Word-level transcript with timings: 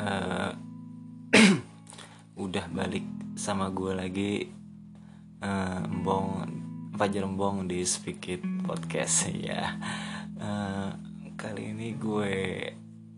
uh, 0.00 0.50
udah 2.44 2.64
balik 2.72 3.04
sama 3.36 3.68
gue 3.68 3.92
lagi 3.92 4.32
uh, 5.44 5.84
Embong 5.84 6.48
Fajar 6.96 7.24
Embong 7.24 7.66
di 7.66 7.82
Speak 7.84 8.22
It 8.28 8.42
Podcast 8.64 9.32
ya. 9.48 9.76
Uh, 10.38 10.92
kali 11.36 11.74
ini 11.74 11.96
gue 11.96 12.32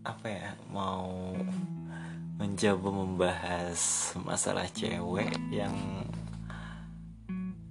apa 0.05 0.27
ya 0.29 0.49
mau 0.71 1.33
mencoba 2.35 2.89
membahas 2.91 4.11
masalah 4.21 4.67
cewek 4.69 5.33
yang 5.49 5.75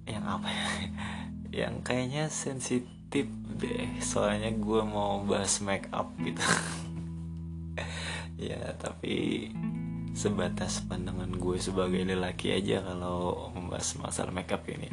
yang 0.05 0.23
apa 0.25 0.49
ya 0.49 0.69
yang 1.65 1.73
kayaknya 1.81 2.29
sensitif 2.29 3.27
deh. 3.59 3.87
Soalnya 3.99 4.53
gue 4.53 4.81
mau 4.85 5.21
bahas 5.25 5.61
make 5.61 5.89
up 5.93 6.11
gitu 6.21 6.41
ya 8.35 8.75
tapi 8.75 9.47
sebatas 10.15 10.79
pandangan 10.87 11.27
gue 11.35 11.59
sebagai 11.59 12.07
lelaki 12.07 12.55
aja 12.55 12.79
kalau 12.79 13.51
membahas 13.51 13.99
masalah 13.99 14.31
makeup 14.31 14.63
ini. 14.71 14.87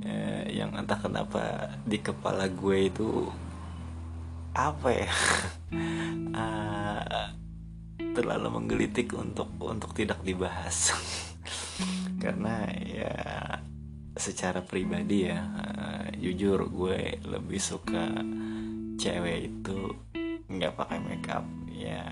Ya, 0.00 0.64
yang 0.64 0.72
entah 0.72 0.96
kenapa 0.96 1.76
di 1.84 2.00
kepala 2.00 2.48
gue 2.48 2.88
itu 2.88 3.28
apa 4.56 4.88
ya? 4.88 5.12
Uh, 6.32 7.28
terlalu 8.16 8.48
menggelitik 8.50 9.12
untuk 9.12 9.52
untuk 9.60 9.92
tidak 9.92 10.24
dibahas. 10.24 10.96
Karena 12.24 12.66
ya 12.72 13.14
secara 14.16 14.64
pribadi 14.64 15.28
ya 15.28 15.38
uh, 15.44 16.08
jujur 16.16 16.66
gue 16.72 17.20
lebih 17.22 17.60
suka 17.60 18.10
cewek 18.98 19.46
itu 19.46 19.94
nggak 20.50 20.74
pakai 20.74 20.98
makeup 20.98 21.46
ya 21.78 22.02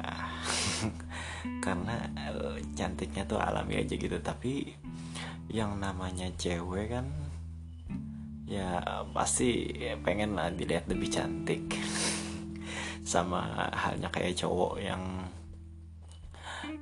karena 1.64 2.06
uh, 2.31 2.55
cantiknya 2.78 3.27
tuh 3.27 3.42
alami 3.42 3.83
aja 3.83 3.98
gitu. 3.98 4.14
Tapi 4.22 4.70
yang 5.50 5.78
namanya 5.83 6.31
cewek 6.39 6.95
kan 6.95 7.06
ya 8.47 8.78
pasti 9.11 9.75
pengen 10.06 10.39
lah 10.39 10.55
dilihat 10.55 10.87
lebih 10.87 11.11
cantik. 11.11 11.67
Sama 13.06 13.70
halnya 13.75 14.11
kayak 14.11 14.39
cowok 14.39 14.83
yang 14.83 15.03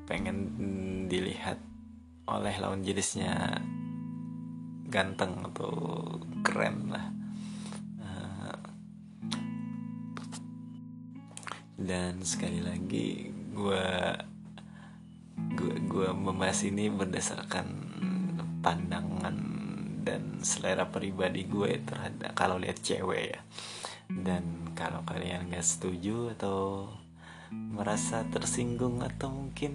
pengen 0.05 0.37
dilihat 1.09 1.57
oleh 2.29 2.55
lawan 2.61 2.81
jenisnya 2.85 3.61
ganteng 4.89 5.45
atau 5.53 5.73
keren 6.45 6.93
lah 6.93 7.14
dan 11.85 12.25
sekali 12.25 12.65
lagi 12.65 13.29
gue 13.53 13.87
gue 15.55 15.75
gue 15.85 16.09
membahas 16.17 16.65
ini 16.65 16.89
berdasarkan 16.89 17.67
pandangan 18.65 19.37
dan 20.05 20.41
selera 20.41 20.89
pribadi 20.89 21.45
gue 21.45 21.81
terhadap 21.85 22.33
kalau 22.33 22.57
lihat 22.57 22.81
cewek 22.81 23.37
ya. 23.37 23.41
Dan 24.09 24.73
kalau 24.77 25.01
kalian 25.05 25.49
gak 25.53 25.65
setuju 25.65 26.37
atau 26.37 26.89
merasa 27.53 28.25
tersinggung 28.29 29.01
atau 29.05 29.33
mungkin 29.33 29.73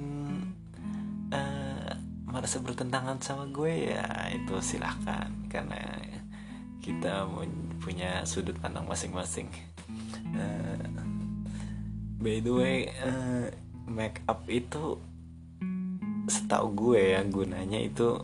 uh, 1.33 1.93
merasa 2.29 2.61
bertentangan 2.61 3.17
sama 3.21 3.49
gue 3.49 3.89
ya 3.93 4.05
itu 4.29 4.53
silahkan 4.61 5.31
karena 5.49 5.97
kita 6.83 7.25
punya 7.81 8.21
sudut 8.27 8.53
pandang 8.61 8.85
masing-masing 8.85 9.49
by 12.19 12.43
the 12.43 12.51
way 12.51 12.91
uh, 12.99 13.47
make 13.87 14.19
up 14.27 14.43
itu 14.51 14.99
setahu 16.27 16.75
gue 16.75 17.15
ya 17.15 17.23
gunanya 17.23 17.79
itu 17.79 18.19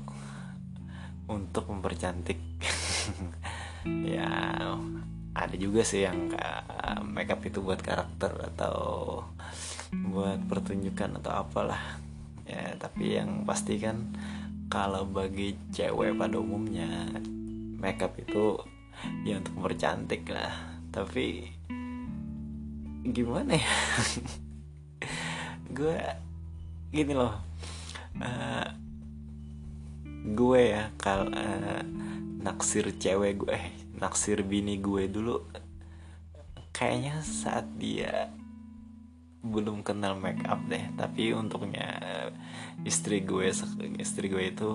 untuk 1.31 1.71
mempercantik. 1.71 2.37
Ya 3.85 4.65
ada 5.37 5.55
juga 5.61 5.85
sih 5.85 6.09
yang 6.09 6.33
make 7.05 7.29
up 7.29 7.45
itu 7.45 7.61
buat 7.61 7.77
karakter 7.85 8.33
atau 8.49 9.21
buat 10.09 10.41
pertunjukan 10.49 11.21
atau 11.21 11.45
apalah. 11.45 12.01
Ya 12.49 12.73
tapi 12.81 13.13
yang 13.13 13.45
pasti 13.45 13.77
kan 13.77 14.09
kalau 14.73 15.05
bagi 15.05 15.53
cewek 15.69 16.17
pada 16.17 16.41
umumnya 16.41 17.13
makeup 17.77 18.17
itu 18.17 18.57
ya 19.21 19.37
untuk 19.37 19.53
mempercantik 19.53 20.25
lah. 20.33 20.81
Tapi 20.89 21.45
gimana 23.05 23.53
ya? 23.53 23.73
Gue 25.77 25.97
gini 26.89 27.13
loh. 27.13 27.35
Uh, 28.15 28.69
gue 30.25 30.61
ya 30.73 30.89
kal 30.97 31.29
uh, 31.29 31.83
naksir 32.41 32.95
cewek 32.95 33.43
gue 33.43 33.51
eh, 33.53 33.67
naksir 33.99 34.41
bini 34.41 34.79
gue 34.79 35.05
dulu 35.11 35.43
kayaknya 36.71 37.19
saat 37.21 37.67
dia 37.75 38.31
belum 39.45 39.85
kenal 39.85 40.17
make 40.17 40.41
up 40.49 40.63
deh. 40.65 40.81
Tapi 40.97 41.35
untuknya 41.35 41.99
istri 42.87 43.21
gue 43.21 43.51
istri 44.01 44.31
gue 44.31 44.43
itu 44.49 44.71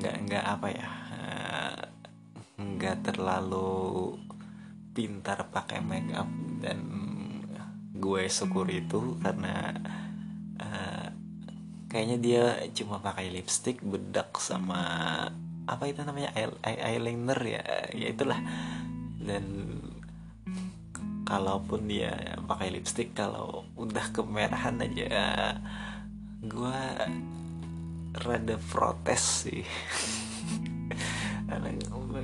nggak 0.00 0.16
nggak 0.24 0.44
apa 0.48 0.68
ya 0.72 0.88
eh, 1.12 1.80
nggak 2.56 2.96
terlalu 3.12 4.16
pintar 4.90 5.48
pakai 5.48 5.80
make 5.80 6.10
up 6.14 6.28
dan 6.58 6.78
gue 8.00 8.22
syukur 8.32 8.66
itu 8.72 9.20
karena 9.20 9.76
uh, 10.56 11.08
kayaknya 11.92 12.16
dia 12.18 12.44
cuma 12.72 12.98
pakai 13.02 13.28
lipstick 13.28 13.84
bedak 13.84 14.34
sama 14.40 14.80
apa 15.68 15.84
itu 15.86 16.02
namanya 16.02 16.34
eyeliner 16.64 17.40
ya 17.44 17.64
ya 17.94 18.06
itulah. 18.10 18.40
Dan 19.20 19.44
kalaupun 21.30 21.86
dia 21.86 22.40
pakai 22.48 22.74
lipstick 22.74 23.14
kalau 23.14 23.62
udah 23.78 24.10
kemerahan 24.10 24.82
aja 24.82 25.06
gue 26.42 26.82
rada 28.18 28.56
protes 28.72 29.46
sih 29.46 29.62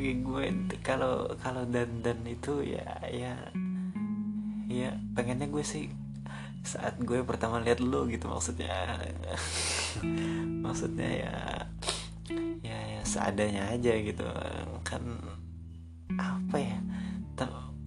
bagi 0.06 0.22
gue 0.22 0.44
kalau 0.86 1.26
kalau 1.42 1.66
dan 1.66 1.98
dan 1.98 2.22
itu 2.22 2.62
ya 2.62 2.86
ya 3.10 3.34
ya 4.70 4.94
pengennya 5.18 5.50
gue 5.50 5.66
sih 5.66 5.90
saat 6.62 6.94
gue 7.02 7.26
pertama 7.26 7.58
lihat 7.58 7.82
lo 7.82 8.06
gitu 8.06 8.30
maksudnya. 8.30 9.02
Maksudnya 10.62 11.10
ya 11.10 11.34
ya, 12.62 12.78
ya 12.78 13.02
seadanya 13.02 13.74
aja 13.74 13.98
gitu. 13.98 14.22
Kan 14.86 15.18
apa 16.14 16.54
ya 16.54 16.78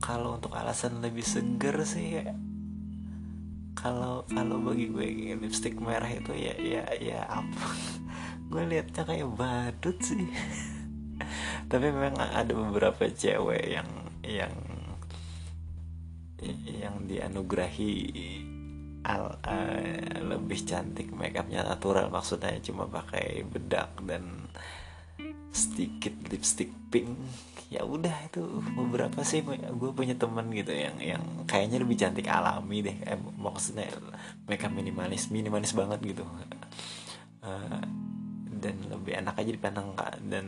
kalau 0.03 0.36
untuk 0.36 0.51
alasan 0.59 1.00
lebih 1.00 1.24
seger 1.24 1.80
sih 1.88 2.19
ya 2.19 2.36
kalau 3.80 4.28
kalau 4.28 4.59
bagi 4.59 4.91
gue 4.91 5.40
lipstick 5.40 5.80
merah 5.80 6.12
itu 6.12 6.36
ya 6.36 6.51
ya 6.59 6.84
ya 7.00 7.24
apa. 7.31 7.63
Gue 8.51 8.66
liatnya 8.68 9.07
kayak 9.07 9.30
badut 9.40 9.96
sih 10.03 10.25
tapi 11.69 11.94
memang 11.94 12.18
ada 12.18 12.50
beberapa 12.50 13.06
cewek 13.06 13.63
yang 13.69 13.90
yang 14.25 14.53
yang 16.66 16.96
dianugerahi 17.06 17.94
al 19.06 19.40
uh, 19.44 20.18
lebih 20.24 20.59
cantik 20.66 21.13
makeupnya 21.13 21.63
natural. 21.63 22.12
Maksudnya 22.12 22.59
cuma 22.59 22.90
pakai 22.90 23.46
bedak 23.47 23.96
dan 24.03 24.50
sedikit 25.53 26.13
lipstick 26.34 26.74
pink. 26.90 27.13
Ya 27.69 27.86
udah 27.86 28.25
itu 28.25 28.41
beberapa 28.74 29.21
sih 29.21 29.45
gue 29.45 29.92
punya 29.94 30.18
temen 30.18 30.50
gitu 30.50 30.74
yang 30.74 30.98
yang 30.98 31.24
kayaknya 31.45 31.86
lebih 31.86 32.01
cantik 32.01 32.25
alami 32.25 32.81
deh. 32.81 32.98
Eh, 33.06 33.19
maksudnya 33.38 33.88
makeup 34.50 34.74
minimalis 34.74 35.30
minimalis 35.30 35.77
banget 35.77 36.01
gitu. 36.01 36.25
Uh, 37.45 37.81
dan 38.60 38.75
lebih 38.89 39.16
enak 39.21 39.38
aja 39.38 39.51
dipandang 39.54 39.94
kak. 39.94 40.18
Dan 40.25 40.45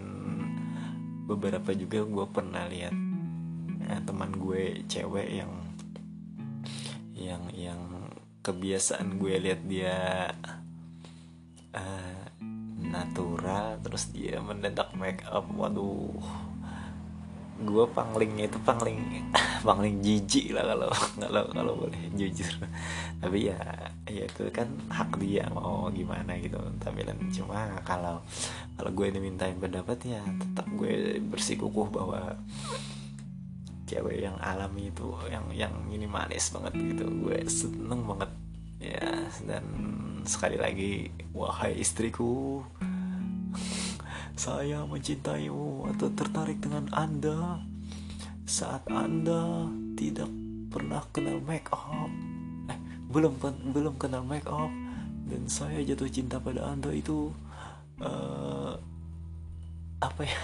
beberapa 1.26 1.72
juga 1.74 2.04
gue 2.06 2.26
pernah 2.30 2.66
lihat 2.68 2.96
ya, 3.92 3.98
teman 4.06 4.32
gue 4.38 4.86
cewek 4.88 5.30
yang 5.42 5.52
yang 7.12 7.44
yang 7.54 7.82
kebiasaan 8.42 9.22
gue 9.22 9.38
lihat 9.38 9.62
dia 9.70 10.32
uh, 11.78 12.22
natural 12.82 13.78
terus 13.86 14.10
dia 14.10 14.42
mendadak 14.42 14.90
make 14.98 15.22
up. 15.30 15.46
Waduh. 15.54 16.18
Gue 17.62 17.86
panglingnya 17.94 18.50
itu 18.50 18.58
pangling 18.66 19.30
pangling 19.68 20.02
jijik 20.02 20.58
lah 20.58 20.66
kalau 20.66 20.90
kalau 21.22 21.44
kalau 21.54 21.74
boleh 21.78 22.02
jujur. 22.18 22.50
Tapi 23.22 23.54
ya 23.54 23.60
ya 24.12 24.26
itu 24.28 24.44
kan 24.52 24.68
hak 24.92 25.16
dia 25.22 25.48
mau 25.54 25.88
gimana 25.94 26.36
gitu 26.42 26.60
tampilan. 26.84 27.16
Cuma 27.32 27.80
kalau 27.88 28.20
kalau 28.76 28.92
gue 28.92 29.08
dimintain 29.14 29.56
pendapat 29.56 29.98
ya 30.04 30.22
tetap 30.40 30.68
gue 30.76 31.24
bersikukuh 31.24 31.88
bahwa 31.88 32.36
cewek 33.88 34.24
yang 34.24 34.36
alami 34.40 34.92
itu 34.92 35.08
yang 35.32 35.46
yang 35.56 35.74
minimalis 35.88 36.52
banget 36.52 36.74
gitu. 36.76 37.06
Gue 37.24 37.40
seneng 37.48 38.04
banget 38.04 38.32
ya. 38.80 39.08
Dan 39.46 39.66
sekali 40.28 40.58
lagi 40.60 41.10
wahai 41.34 41.80
istriku 41.82 42.62
saya 44.38 44.86
mencintaimu 44.86 45.92
atau 45.96 46.08
tertarik 46.14 46.62
dengan 46.62 46.90
anda 46.94 47.62
saat 48.46 48.84
anda 48.90 49.70
tidak 49.96 50.28
pernah 50.72 51.04
kenal 51.12 51.44
make 51.44 51.68
up 51.72 52.31
belum 53.12 53.38
belum 53.76 54.00
kenal 54.00 54.24
make 54.24 54.48
up. 54.48 54.72
Dan 55.28 55.48
saya 55.48 55.80
jatuh 55.84 56.12
cinta 56.12 56.40
pada 56.40 56.72
anda 56.72 56.92
itu 56.92 57.32
uh, 58.00 58.76
apa 60.02 60.22
ya? 60.24 60.40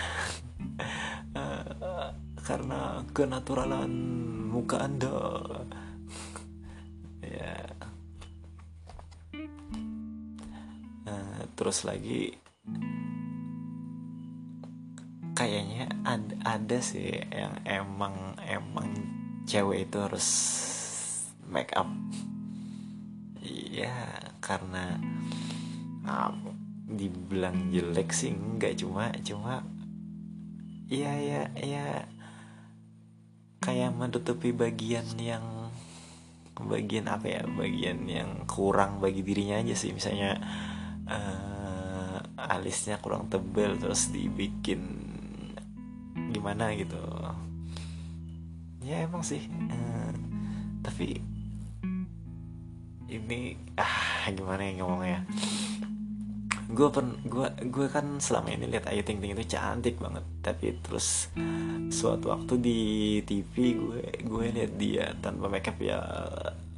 Uh, 1.35 2.11
karena 2.47 3.03
kenaturalan 3.11 3.91
muka 4.47 4.83
anda 4.83 5.15
ya. 7.39 7.55
Uh, 11.07 11.41
terus 11.55 11.87
lagi 11.87 12.35
kayaknya 15.37 15.85
ada, 16.01 16.33
ada 16.57 16.77
sih 16.81 17.13
yang 17.29 17.53
emang 17.61 18.33
emang 18.41 18.89
cewek 19.45 19.85
itu 19.85 19.97
harus 20.01 20.27
make 21.45 21.69
up 21.77 21.85
iya 23.47 24.19
karena 24.43 24.99
um, 26.03 26.51
dibilang 26.87 27.71
jelek 27.71 28.11
sih 28.11 28.35
enggak 28.35 28.79
cuma 28.79 29.11
cuma 29.23 29.63
iya 30.87 31.11
ya 31.19 31.41
ya 31.59 31.87
kayak 33.63 33.91
menutupi 33.95 34.55
bagian 34.55 35.03
yang 35.19 35.67
bagian 36.65 37.05
apa 37.05 37.27
ya 37.27 37.41
bagian 37.45 38.07
yang 38.09 38.47
kurang 38.49 38.97
bagi 38.97 39.21
dirinya 39.21 39.61
aja 39.61 39.75
sih. 39.77 39.93
Misalnya 39.93 40.39
uh, 41.05 42.17
alisnya 42.37 42.97
kurang 42.97 43.29
tebel 43.29 43.77
terus 43.77 44.09
dibikin 44.09 44.81
gimana 46.33 46.73
gitu. 46.73 46.97
Ya 48.81 49.03
emang 49.03 49.21
sih 49.21 49.43
uh, 49.51 50.11
tapi 50.81 51.19
ini 53.07 53.55
ah 53.79 54.27
gimana 54.31 54.67
ya 54.67 54.71
ngomongnya? 54.83 55.19
Gue 56.67 56.91
pen 56.91 57.15
gue 57.23 57.47
gue 57.71 57.87
kan 57.87 58.19
selama 58.19 58.51
ini 58.51 58.67
lihat 58.67 58.91
Ayu 58.91 59.03
Ting 59.03 59.23
Ting 59.23 59.31
itu 59.31 59.55
cantik 59.55 59.95
banget. 59.99 60.23
Tapi 60.43 60.75
terus 60.83 61.31
suatu 61.87 62.35
waktu 62.35 62.53
di 62.59 62.79
TV 63.23 63.53
gue 63.79 64.03
gue 64.27 64.45
lihat 64.51 64.73
dia 64.75 65.05
tanpa 65.23 65.47
makeup 65.47 65.79
ya 65.79 66.03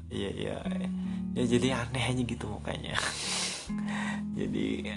ya 0.09 0.29
ya 0.33 0.57
ya 1.33 1.43
jadi 1.45 1.85
aneh 1.85 2.05
aja 2.13 2.23
gitu 2.25 2.45
mukanya. 2.49 2.97
Jadi 4.39 4.87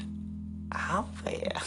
apa 0.70 1.28
ya? 1.28 1.56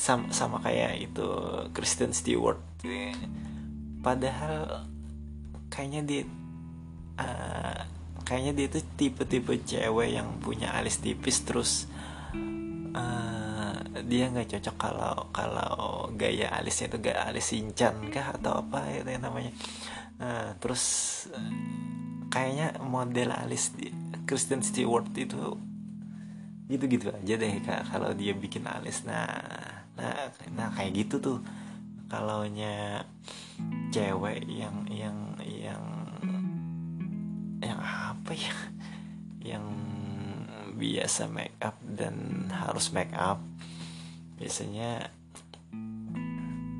Sama 0.00 0.32
sama 0.32 0.56
kayak 0.64 1.12
itu 1.12 1.28
Kristen 1.76 2.16
Stewart 2.16 2.56
padahal 4.00 4.88
kayaknya 5.68 6.00
dia 6.08 6.22
uh, 7.20 7.80
kayaknya 8.24 8.52
dia 8.56 8.66
itu 8.72 8.80
tipe-tipe 8.96 9.52
cewek 9.66 10.08
yang 10.16 10.40
punya 10.40 10.72
alis 10.72 11.02
tipis 11.04 11.44
terus 11.44 11.90
uh, 12.96 13.76
dia 14.06 14.30
nggak 14.30 14.56
cocok 14.56 14.76
kalau 14.78 15.16
kalau 15.34 15.74
gaya 16.14 16.50
alisnya 16.54 16.90
itu 16.90 16.98
gak 17.02 17.18
alis 17.30 17.52
cincang 17.52 18.08
kah 18.08 18.34
atau 18.38 18.64
apa 18.64 18.86
itu 18.90 19.10
yang 19.10 19.24
namanya. 19.24 19.52
Uh, 20.20 20.52
terus 20.60 20.84
uh, 21.32 21.52
kayaknya 22.28 22.76
model 22.80 23.32
alis 23.34 23.72
di 23.74 23.90
Kristen 24.24 24.62
Stewart 24.62 25.10
itu 25.16 25.58
gitu-gitu 26.70 27.10
aja 27.10 27.34
deh 27.34 27.58
kak 27.66 27.90
kalau 27.90 28.14
dia 28.14 28.30
bikin 28.36 28.64
alis. 28.68 29.02
Nah 29.02 29.26
nah 29.98 30.30
nah 30.54 30.68
kayak 30.70 31.06
gitu 31.06 31.18
tuh 31.18 31.38
kalau 32.06 32.46
nya 32.46 33.04
cewek 33.90 34.46
yang 34.46 34.86
yang 34.90 35.18
yang 35.44 35.99
yang 37.60 37.80
apa 37.80 38.32
ya? 38.32 38.54
Yang 39.44 39.66
biasa 40.76 41.28
make 41.28 41.56
up 41.60 41.76
dan 41.84 42.48
harus 42.52 42.92
make 42.92 43.12
up. 43.16 43.40
Biasanya 44.40 45.12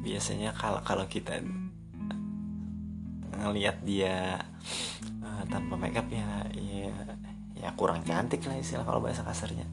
biasanya 0.01 0.57
kalau 0.57 0.81
kalau 0.81 1.05
kita 1.05 1.45
ngelihat 3.41 3.81
dia 3.85 4.41
uh, 5.21 5.45
tanpa 5.49 5.77
make 5.77 5.97
up 5.97 6.09
ya 6.09 6.49
ya 6.57 6.93
ya 7.57 7.69
kurang 7.77 8.01
cantik 8.05 8.41
lah 8.49 8.57
istilah 8.57 8.85
kalau 8.85 9.01
bahasa 9.05 9.25
kasarnya. 9.25 9.69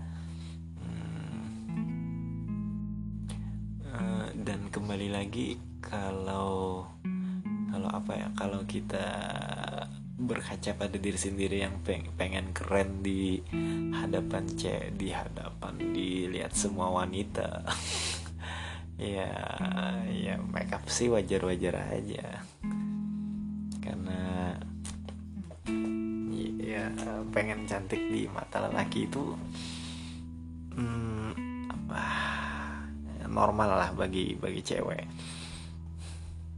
Dan 4.48 4.72
kembali 4.72 5.12
lagi 5.12 5.60
kalau 5.84 6.88
kalau 7.68 7.90
apa 7.92 8.16
ya 8.16 8.28
kalau 8.32 8.64
kita 8.64 9.04
berkaca 10.18 10.74
pada 10.74 10.98
diri 10.98 11.14
sendiri 11.14 11.62
yang 11.62 11.78
peng, 11.86 12.10
pengen 12.18 12.50
keren 12.50 13.06
di 13.06 13.38
hadapan 13.94 14.50
cewek 14.50 14.98
di 14.98 15.14
hadapan 15.14 15.78
dilihat 15.94 16.58
semua 16.58 16.90
wanita. 16.92 17.62
Ya 18.98 19.30
ya 20.10 20.42
makeup 20.42 20.82
sih 20.90 21.06
wajar-wajar 21.06 21.94
aja. 21.94 22.42
Karena 23.78 24.58
ya 26.58 26.90
pengen 27.30 27.70
cantik 27.70 28.02
di 28.10 28.26
mata 28.26 28.58
lelaki 28.66 29.06
itu 29.06 29.38
hmm, 30.82 31.38
normal 33.30 33.70
lah 33.70 33.90
bagi 33.94 34.34
bagi 34.34 34.66
cewek. 34.66 35.06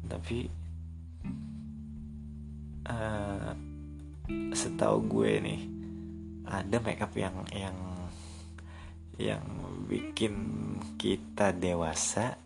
Tapi 0.07 0.58
uh, 2.89 3.53
setahu 4.53 5.05
gue 5.05 5.31
nih 5.41 5.61
ada 6.49 6.81
makeup 6.81 7.13
yang 7.13 7.45
yang 7.53 7.77
yang 9.19 9.45
bikin 9.85 10.33
kita 10.97 11.53
dewasa 11.53 12.39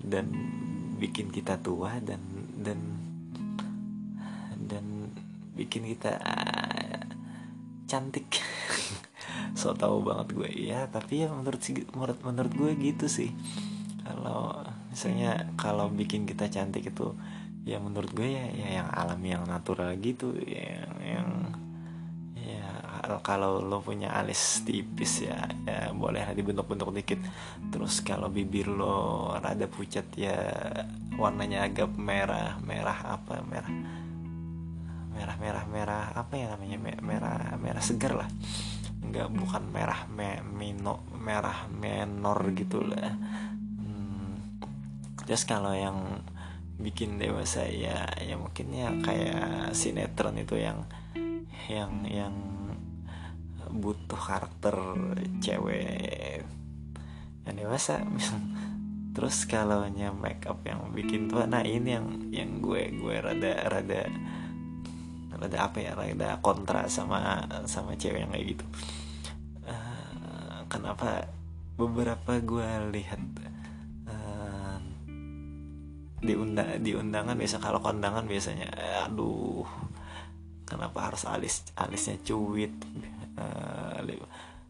dan 0.00 0.32
bikin 0.96 1.28
kita 1.28 1.60
tua 1.60 2.00
dan 2.00 2.20
dan 2.56 2.80
dan 4.56 5.12
bikin 5.56 5.84
kita 5.92 6.16
uh, 6.20 7.04
cantik. 7.84 8.28
So 9.56 9.72
tau 9.72 10.04
banget 10.04 10.36
gue. 10.36 10.50
Ya 10.68 10.84
tapi 10.88 11.24
ya 11.24 11.32
menurut 11.32 11.60
menurut 11.92 12.18
menurut 12.24 12.52
gue 12.52 12.72
gitu 12.76 13.08
sih. 13.08 13.32
Kalau 14.04 14.64
misalnya 14.92 15.48
kalau 15.56 15.88
bikin 15.92 16.28
kita 16.28 16.48
cantik 16.48 16.88
itu 16.92 17.16
ya 17.66 17.82
menurut 17.82 18.14
gue 18.14 18.30
ya, 18.30 18.46
ya 18.54 18.68
yang 18.80 18.88
alami 18.94 19.34
yang 19.34 19.42
natural 19.42 19.90
gitu 19.98 20.30
yang 20.46 20.86
yang 21.02 21.28
ya 22.38 22.62
kalau 23.26 23.58
lo 23.58 23.82
punya 23.82 24.14
alis 24.14 24.62
tipis 24.62 25.26
ya 25.26 25.50
ya 25.66 25.90
boleh 25.90 26.22
dibentuk-bentuk 26.30 26.94
dikit. 26.94 27.20
Terus 27.74 28.06
kalau 28.06 28.30
bibir 28.30 28.70
lo 28.70 29.34
rada 29.42 29.66
pucat 29.66 30.06
ya 30.14 30.38
warnanya 31.18 31.66
agak 31.66 31.90
merah 31.98 32.54
merah 32.62 33.18
apa 33.18 33.42
merah 33.42 33.74
merah 35.10 35.36
merah 35.42 35.64
merah 35.66 36.04
apa 36.14 36.34
ya 36.38 36.46
namanya 36.54 36.78
merah 37.02 37.58
merah 37.58 37.82
segar 37.82 38.14
lah. 38.14 38.30
Nggak 39.02 39.26
bukan 39.34 39.62
merah 39.74 40.06
me, 40.06 40.38
mino 40.54 41.02
merah 41.18 41.66
menor 41.66 42.38
gitu 42.54 42.78
lah. 42.86 43.10
Hmm, 43.82 44.38
terus 45.26 45.42
kalau 45.42 45.74
yang 45.74 46.22
bikin 46.76 47.16
dewasa 47.16 47.64
ya 47.64 48.04
ya 48.20 48.36
mungkin 48.36 48.68
ya 48.72 48.92
kayak 49.00 49.72
sinetron 49.72 50.36
itu 50.36 50.60
yang 50.60 50.84
yang 51.72 52.04
yang 52.04 52.36
butuh 53.72 54.20
karakter 54.20 54.76
cewek 55.40 56.44
yang 57.48 57.56
dewasa 57.56 58.04
terus 59.16 59.48
kalau 59.48 59.88
nya 59.88 60.12
make 60.12 60.44
up 60.44 60.60
yang 60.68 60.92
bikin 60.92 61.32
tua 61.32 61.48
nah 61.48 61.64
ini 61.64 61.96
yang 61.96 62.06
yang 62.28 62.50
gue 62.60 62.92
gue 62.92 63.16
rada 63.16 63.64
rada 63.72 64.04
rada 65.36 65.58
apa 65.68 65.78
ya 65.80 65.92
rada 65.92 66.40
kontra 66.40 66.88
sama 66.88 67.44
sama 67.68 67.94
cewek 67.94 68.24
yang 68.24 68.32
kayak 68.32 68.56
gitu. 68.56 68.64
Uh, 69.68 70.64
kenapa? 70.72 71.28
Beberapa 71.76 72.40
gue 72.40 72.68
lihat 72.96 73.20
di 76.20 76.32
undang 76.32 76.80
di 76.80 76.96
undangan 76.96 77.36
biasa. 77.36 77.60
Kalau 77.60 77.80
kondangan 77.84 78.24
biasanya 78.24 78.68
aduh 79.04 79.66
kenapa 80.66 81.12
harus 81.12 81.22
alis 81.28 81.62
alisnya 81.78 82.18
cuit 82.26 82.74
uh, 83.38 84.02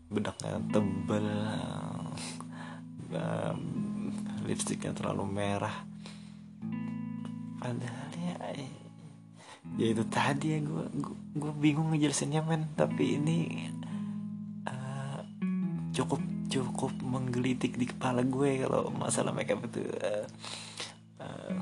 bedaknya 0.07 0.63
tebel 0.71 1.27
uh, 3.15 3.55
lipstiknya 4.47 4.95
terlalu 4.95 5.25
merah. 5.27 5.75
Padahal 7.59 8.11
ya 8.15 8.37
ya 9.75 9.87
itu 9.91 10.05
tadi 10.07 10.55
ya 10.55 10.59
gue 10.63 10.85
gue 11.35 11.53
bingung 11.59 11.91
ngejelasinnya 11.91 12.47
men. 12.47 12.71
Tapi 12.79 13.19
ini 13.19 13.39
uh, 14.71 15.21
cukup 15.91 16.23
cukup 16.47 16.93
menggelitik 17.03 17.75
di 17.75 17.91
kepala 17.91 18.23
gue 18.23 18.63
kalau 18.63 18.95
masalah 18.95 19.35
makeup 19.35 19.67
itu 19.67 19.83
uh, 19.83 20.27
uh, 21.27 21.59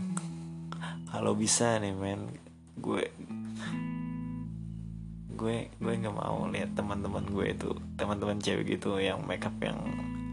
kalau 1.09 1.33
bisa 1.33 1.81
nih 1.81 1.97
men 1.97 2.29
gue 2.77 3.09
gue 5.35 5.57
gue 5.73 5.93
nggak 5.99 6.15
mau 6.15 6.47
lihat 6.53 6.77
teman-teman 6.77 7.25
gue 7.33 7.47
itu 7.57 7.71
teman-teman 7.97 8.39
cewek 8.39 8.77
gitu 8.77 9.01
yang 9.01 9.25
makeup 9.25 9.57
yang 9.65 9.81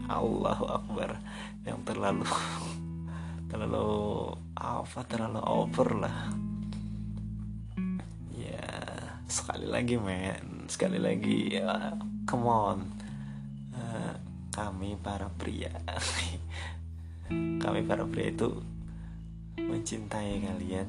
Allahu 0.06 0.68
Akbar 0.68 1.16
yang 1.64 1.80
terlalu 1.88 2.28
terlalu 3.50 3.88
apa 4.52 5.00
terlalu 5.08 5.40
over 5.40 5.88
lah. 5.96 6.18
Sekali 9.32 9.64
lagi 9.64 9.96
men 9.96 10.68
sekali 10.68 11.00
lagi 11.00 11.56
ya 11.56 11.96
come 12.28 12.52
on. 12.52 12.84
Uh, 13.72 14.12
kami 14.52 15.00
para 15.00 15.32
pria 15.40 15.72
kami 17.64 17.80
para 17.88 18.04
pria 18.04 18.28
itu 18.28 18.60
mencintai 19.58 20.40
kalian 20.40 20.88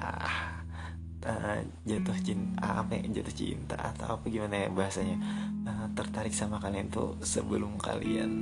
ah 0.00 0.62
uh, 1.26 1.58
jatuh 1.86 2.18
cinta 2.20 2.82
apa 2.82 2.98
ya, 2.98 3.20
jatuh 3.20 3.34
cinta 3.34 3.76
atau 3.78 4.18
apa 4.18 4.24
gimana 4.28 4.66
ya 4.66 4.68
bahasanya. 4.68 5.16
Uh, 5.62 5.86
tertarik 5.94 6.34
sama 6.34 6.58
kalian 6.58 6.90
tuh 6.90 7.14
sebelum 7.22 7.78
kalian 7.78 8.32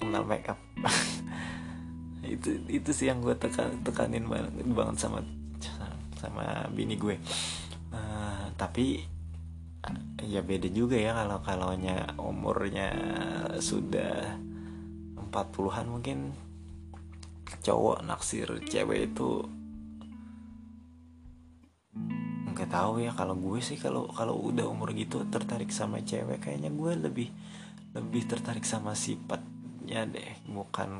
kenal 0.00 0.26
makeup 0.26 0.58
itu 2.26 2.58
itu 2.66 2.90
sih 2.90 3.06
yang 3.06 3.22
gue 3.22 3.36
tekan 3.38 3.78
tekanin 3.86 4.26
banget 4.26 4.50
banget 4.74 4.96
sama 4.98 5.22
sama 6.18 6.66
bini 6.74 6.98
gue. 6.98 7.16
Uh, 7.94 8.50
tapi 8.58 9.06
ya 10.20 10.44
beda 10.44 10.68
juga 10.68 10.98
ya 10.98 11.16
kalau 11.16 11.40
kalaunya 11.40 12.12
umurnya 12.20 12.92
sudah 13.56 14.36
40-an 15.16 15.86
mungkin 15.88 16.18
cowok 17.58 18.06
naksir 18.06 18.48
cewek 18.66 19.10
itu 19.10 19.44
nggak 22.50 22.70
tahu 22.76 23.00
ya 23.00 23.10
kalau 23.16 23.34
gue 23.38 23.58
sih 23.64 23.80
kalau 23.80 24.10
kalau 24.12 24.36
udah 24.36 24.68
umur 24.68 24.92
gitu 24.92 25.24
tertarik 25.32 25.72
sama 25.72 26.04
cewek 26.04 26.44
kayaknya 26.44 26.68
gue 26.68 26.92
lebih 27.08 27.28
lebih 27.94 28.22
tertarik 28.30 28.62
sama 28.62 28.94
sifatnya 28.94 30.06
deh. 30.06 30.30
Bukan 30.46 30.90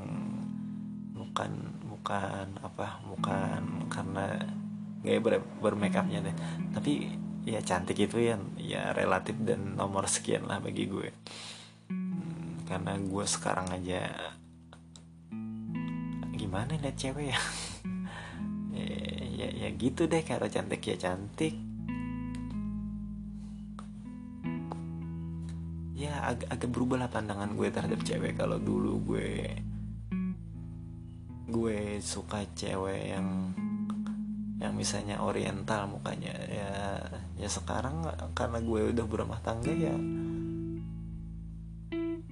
bukan 1.14 1.50
bukan 1.86 2.46
apa 2.64 2.98
bukan 3.06 3.86
karena 3.92 4.40
gaya 5.04 5.18
ber 5.22 5.44
bermake 5.62 5.98
upnya 5.98 6.24
deh. 6.24 6.36
Tapi 6.74 6.92
ya 7.46 7.62
cantik 7.62 7.96
itu 7.96 8.18
ya 8.18 8.36
ya 8.58 8.90
relatif 8.92 9.38
dan 9.44 9.78
nomor 9.78 10.10
sekian 10.10 10.50
lah 10.50 10.58
bagi 10.58 10.90
gue. 10.90 11.14
Hmm, 11.90 12.66
karena 12.66 12.98
gue 12.98 13.24
sekarang 13.26 13.70
aja 13.70 14.10
gimana 16.40 16.72
liat 16.80 16.96
cewek 16.96 17.36
ya? 17.36 17.40
Ya, 18.70 18.86
ya 19.44 19.48
ya 19.50 19.68
gitu 19.76 20.06
deh 20.08 20.22
kalau 20.24 20.46
cantik 20.48 20.80
ya 20.80 20.96
cantik. 20.96 21.52
Ya 25.92 26.16
ag 26.24 26.48
agak 26.48 26.70
berubah 26.70 27.04
lah 27.04 27.10
pandangan 27.12 27.52
gue 27.58 27.68
terhadap 27.68 28.00
cewek. 28.00 28.40
Kalau 28.40 28.56
dulu 28.56 29.02
gue 29.04 29.52
gue 31.50 32.00
suka 32.00 32.46
cewek 32.56 33.12
yang 33.12 33.52
yang 34.62 34.72
misalnya 34.72 35.20
oriental 35.20 35.90
mukanya. 35.92 36.32
Ya 36.48 36.72
ya 37.36 37.48
sekarang 37.50 38.06
karena 38.32 38.64
gue 38.64 38.80
udah 38.96 39.04
berumah 39.04 39.40
tangga 39.44 39.72
ya 39.72 39.96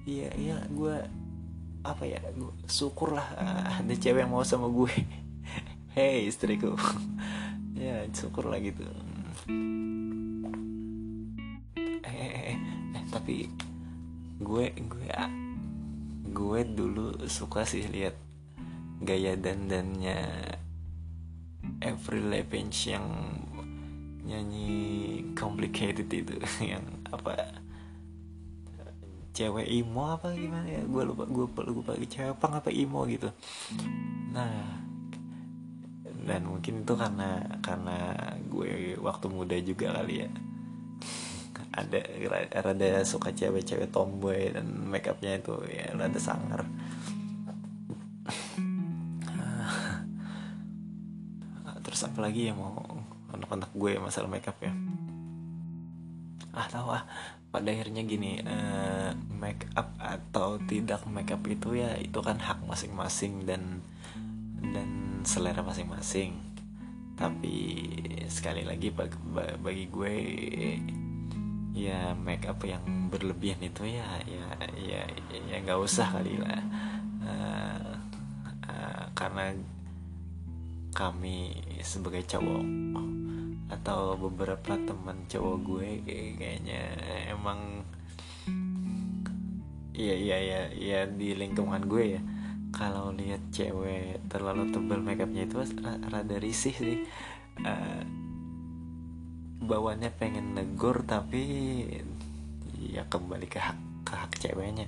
iya 0.09 0.29
iya 0.37 0.57
gue 0.69 0.95
apa 1.83 2.03
ya 2.03 2.19
gue 2.35 2.51
syukurlah 2.67 3.23
ada 3.79 3.93
cewek 3.95 4.25
yang 4.25 4.31
mau 4.31 4.43
sama 4.43 4.67
gue. 4.67 4.91
Hei 5.95 6.27
istriku. 6.27 6.75
Ya 7.79 8.03
syukurlah 8.11 8.59
gitu. 8.59 8.83
Eh, 11.79 12.11
eh, 12.11 12.31
eh, 12.51 12.57
eh 12.91 13.03
tapi 13.07 13.47
gue 14.43 14.65
gue 14.75 15.07
gue 16.27 16.59
dulu 16.75 17.23
suka 17.31 17.63
sih 17.63 17.87
lihat 17.87 18.19
gaya 18.99 19.39
dandannya 19.39 20.19
Avril 21.79 22.35
Lavigne 22.35 22.75
yang 22.83 23.07
nyanyi 24.27 24.71
complicated 25.33 26.11
itu 26.11 26.35
yang 26.75 26.83
apa 27.09 27.58
cewek 29.33 29.67
imo 29.69 30.13
apa 30.13 30.33
gimana 30.35 30.67
ya? 30.67 30.81
Gue 30.85 31.03
lupa 31.05 31.23
gue 31.25 31.45
lupa, 31.45 31.61
lupa 31.65 31.91
cewek 31.95 32.35
pang 32.37 32.53
apa 32.55 32.69
imo 32.73 33.05
gitu. 33.07 33.29
Nah 34.33 34.79
dan 36.29 36.45
mungkin 36.45 36.85
itu 36.85 36.93
karena 36.93 37.41
karena 37.63 38.13
gue 38.45 38.99
waktu 39.01 39.25
muda 39.31 39.57
juga 39.61 39.97
kali 39.97 40.25
ya. 40.25 40.29
Ada 41.69 41.99
rada 42.65 43.05
suka 43.05 43.29
cewek-cewek 43.31 43.93
tomboy 43.93 44.51
dan 44.51 44.67
makeupnya 44.89 45.37
itu 45.37 45.53
ya 45.69 45.93
rada 45.95 46.19
sangar. 46.19 46.65
Terus 51.79 52.05
apa 52.05 52.21
lagi 52.21 52.45
ya 52.45 52.53
mau 52.53 52.85
anak-anak 53.33 53.73
gue 53.73 53.97
masalah 53.97 54.29
makeup 54.29 54.53
ya? 54.61 54.69
Ah 56.53 56.69
tahu 56.69 56.93
ah 56.93 57.01
pada 57.49 57.73
akhirnya 57.73 58.05
gini 58.05 58.37
uh, 58.45 59.17
make 59.33 59.65
up 59.73 59.97
atau 59.97 60.61
tidak 60.69 61.01
make 61.09 61.33
up 61.33 61.41
itu 61.49 61.81
ya 61.81 61.97
itu 61.97 62.21
kan 62.21 62.37
hak 62.37 62.61
masing-masing 62.61 63.49
dan 63.49 63.81
dan 64.61 64.89
selera 65.25 65.65
masing-masing. 65.65 66.37
Tapi 67.17 67.83
sekali 68.31 68.63
lagi 68.63 68.93
bagi, 68.95 69.83
gue 69.91 70.15
ya 71.75 72.13
make 72.15 72.47
up 72.47 72.61
yang 72.63 73.11
berlebihan 73.11 73.59
itu 73.65 73.83
ya 73.87 74.07
ya 74.23 74.45
ya 74.77 75.03
ya 75.49 75.55
nggak 75.65 75.79
usah 75.81 76.07
kali 76.15 76.37
lah. 76.37 76.63
Uh, 77.19 77.93
uh, 78.69 79.03
karena 79.17 79.51
kami 80.93 81.57
sebagai 81.81 82.23
cowok 82.29 82.63
atau 83.69 84.17
beberapa 84.17 84.73
teman 84.81 85.29
cowok 85.29 85.57
gue 85.61 85.89
kayaknya 86.35 86.81
emang 87.29 87.85
iya 89.93 90.15
iya 90.17 90.37
iya 90.41 90.61
ya 90.73 90.99
di 91.05 91.37
lingkungan 91.37 91.85
gue 91.85 92.17
ya. 92.17 92.21
Kalau 92.69 93.09
lihat 93.13 93.49
cewek 93.49 94.29
terlalu 94.29 94.69
tebal 94.69 95.01
makeupnya 95.01 95.49
itu 95.49 95.57
rada 95.83 96.37
risih 96.37 96.73
sih. 96.73 96.97
Uh, 97.65 98.05
bawaannya 99.65 100.09
pengen 100.17 100.53
negor 100.53 101.01
tapi 101.03 101.41
ya 102.77 103.05
kembali 103.09 103.49
ke 103.49 103.59
hak 103.59 103.79
ke 104.05 104.13
hak 104.13 104.31
ceweknya. 104.37 104.85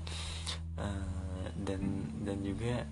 Uh, 0.78 1.46
dan 1.66 1.82
dan 2.22 2.38
juga 2.46 2.86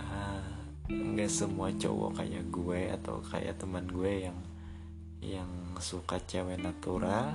uh, 0.00 0.48
nggak 0.88 1.30
semua 1.32 1.72
cowok 1.72 2.20
kayak 2.20 2.44
gue 2.52 2.80
atau 2.92 3.20
kayak 3.24 3.56
teman 3.60 3.84
gue 3.88 4.28
yang 4.28 4.36
yang 5.24 5.48
suka 5.80 6.20
cewek 6.28 6.60
natural 6.60 7.32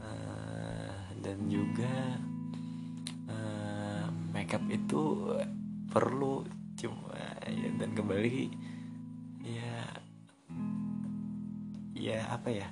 uh, 0.00 0.96
dan 1.20 1.38
juga 1.46 2.16
uh, 3.28 4.08
makeup 4.32 4.64
itu 4.72 5.28
perlu 5.92 6.48
cuma 6.80 7.12
ya 7.44 7.68
dan 7.76 7.92
kembali 7.92 8.48
ya 9.44 9.76
ya 11.92 12.18
apa 12.32 12.48
ya 12.48 12.66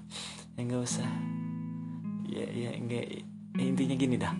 ya 0.57 0.61
nggak 0.65 0.83
usah 0.83 1.11
ya 2.27 2.49
ya 2.49 2.71
nggak 2.81 3.07
intinya 3.61 3.97
gini 4.01 4.17
dah 4.17 4.35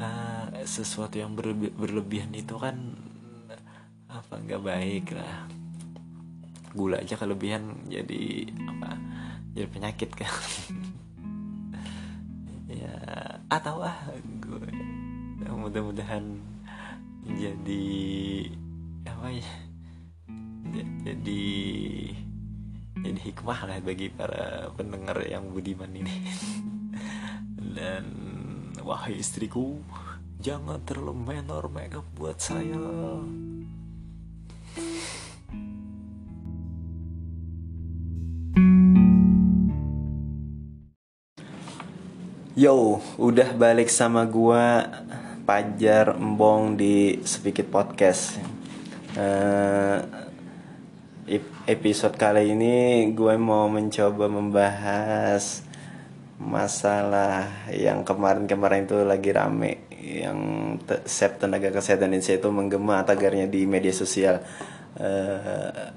uh, 0.00 0.46
sesuatu 0.64 1.20
yang 1.20 1.36
berlebihan 1.76 2.32
itu 2.32 2.56
kan 2.56 2.96
apa 4.08 4.34
nggak 4.40 4.62
baik 4.64 5.06
lah 5.12 5.61
gula 6.72 7.00
aja 7.00 7.20
kelebihan 7.20 7.86
jadi 7.86 8.48
apa 8.68 8.96
jadi 9.52 9.68
penyakit 9.68 10.10
kan. 10.16 10.32
Ya 12.72 12.96
atau 13.52 13.84
ah 13.84 14.00
gue 14.40 14.64
mudah-mudahan 15.52 16.24
jadi 17.28 17.84
apa 19.04 19.28
ya 19.28 19.50
jadi 20.72 21.44
jadi 23.04 23.18
hikmah 23.28 23.60
lah 23.68 23.78
bagi 23.84 24.08
para 24.08 24.72
pendengar 24.72 25.20
yang 25.26 25.52
budiman 25.52 25.92
ini. 25.92 26.16
Dan 27.76 28.06
wahai 28.80 29.20
istriku 29.20 29.84
jangan 30.40 30.80
terlalu 30.82 31.12
menor 31.12 31.68
makeup 31.68 32.08
buat 32.16 32.40
saya 32.40 32.80
Yo, 42.52 43.00
udah 43.16 43.56
balik 43.56 43.88
sama 43.88 44.28
gua 44.28 44.84
Pajar 45.48 46.20
Embong 46.20 46.76
di 46.76 47.16
Sedikit 47.24 47.72
Podcast. 47.72 48.36
Uh, 49.16 50.04
episode 51.64 52.12
kali 52.20 52.52
ini 52.52 53.08
gue 53.16 53.40
mau 53.40 53.72
mencoba 53.72 54.28
membahas 54.28 55.64
masalah 56.36 57.72
yang 57.72 58.04
kemarin-kemarin 58.04 58.84
itu 58.84 59.00
lagi 59.00 59.32
rame 59.32 59.88
yang 59.96 60.38
sep 61.08 61.40
tenaga 61.40 61.72
kesehatan 61.72 62.12
Indonesia 62.12 62.36
itu 62.36 62.52
menggema 62.52 63.00
tagarnya 63.08 63.48
di 63.48 63.64
media 63.64 63.96
sosial. 63.96 64.44
Uh, 65.00 65.88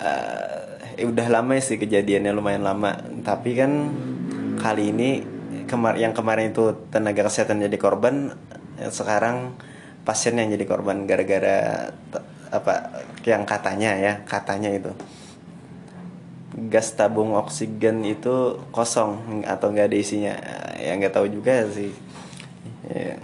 uh, 0.00 1.04
udah 1.04 1.28
lama 1.28 1.60
sih 1.60 1.76
kejadiannya 1.76 2.32
lumayan 2.32 2.64
lama, 2.64 2.96
tapi 3.20 3.52
kan 3.52 3.92
kali 4.66 4.90
ini 4.90 5.10
kemar 5.70 5.94
yang 5.94 6.10
kemarin 6.10 6.50
itu 6.50 6.74
tenaga 6.90 7.30
kesehatan 7.30 7.62
jadi 7.62 7.78
korban 7.78 8.34
sekarang 8.90 9.54
pasien 10.02 10.34
yang 10.34 10.50
jadi 10.50 10.66
korban 10.66 11.06
gara-gara 11.06 11.90
apa 12.50 12.74
yang 13.22 13.46
katanya 13.46 13.94
ya 13.94 14.12
katanya 14.26 14.74
itu. 14.74 14.90
Gas 16.66 16.98
tabung 16.98 17.36
oksigen 17.36 18.02
itu 18.02 18.58
kosong 18.74 19.44
atau 19.46 19.70
nggak 19.70 19.86
ada 19.92 19.96
isinya 19.98 20.34
ya 20.78 20.98
nggak 20.98 21.14
tahu 21.14 21.30
juga 21.30 21.66
sih. 21.70 21.94
Ya. 22.86 23.18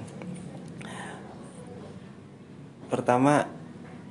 pertama 2.91 3.49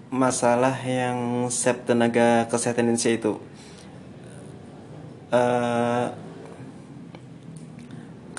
masalah 0.10 0.74
yang 0.82 1.46
sep 1.54 1.86
tenaga 1.86 2.50
kesehatan 2.50 2.90
Indonesia 2.90 3.14
itu. 3.14 3.34
Uh, 5.30 6.10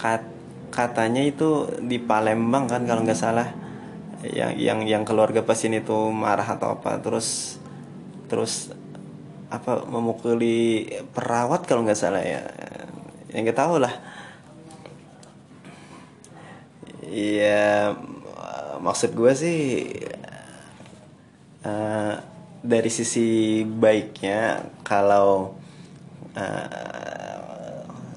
kat, 0.03 0.27
katanya 0.75 1.23
itu 1.23 1.71
di 1.79 2.03
Palembang 2.03 2.67
kan 2.67 2.83
kalau 2.83 3.07
nggak 3.07 3.21
salah. 3.23 3.55
Yang 4.27 4.53
yang 4.59 4.81
yang 4.87 5.03
keluarga 5.07 5.47
pasien 5.47 5.75
itu 5.75 5.95
marah 6.11 6.47
atau 6.47 6.79
apa 6.79 6.99
terus 6.99 7.59
terus 8.27 8.71
apa 9.51 9.83
memukuli 9.87 10.91
perawat 11.15 11.63
kalau 11.71 11.87
nggak 11.87 11.99
salah 11.99 12.23
ya. 12.23 12.43
Yang 13.31 13.43
nggak 13.47 13.61
tahu 13.63 13.75
lah. 13.79 13.95
Iya 17.07 17.95
maksud 18.83 19.15
gue 19.15 19.33
sih 19.39 19.61
uh, 21.63 22.15
dari 22.63 22.91
sisi 22.91 23.63
baiknya 23.63 24.67
kalau 24.83 25.55
uh, 26.35 27.12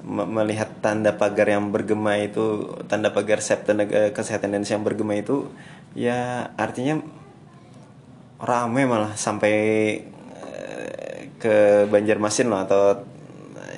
melihat 0.06 0.70
tanda 0.78 1.18
pagar 1.18 1.50
yang 1.50 1.74
bergema 1.74 2.14
itu 2.22 2.78
tanda 2.86 3.10
pagar 3.10 3.42
sep 3.42 3.66
tenaga 3.66 4.14
kesehatan 4.14 4.54
Indonesia 4.54 4.78
yang 4.78 4.86
bergema 4.86 5.18
itu 5.18 5.50
ya 5.98 6.46
artinya 6.54 7.02
rame 8.38 8.86
malah 8.86 9.18
sampai 9.18 9.54
eh, 10.30 11.20
ke 11.42 11.90
Banjarmasin 11.90 12.46
loh 12.46 12.62
atau 12.62 13.02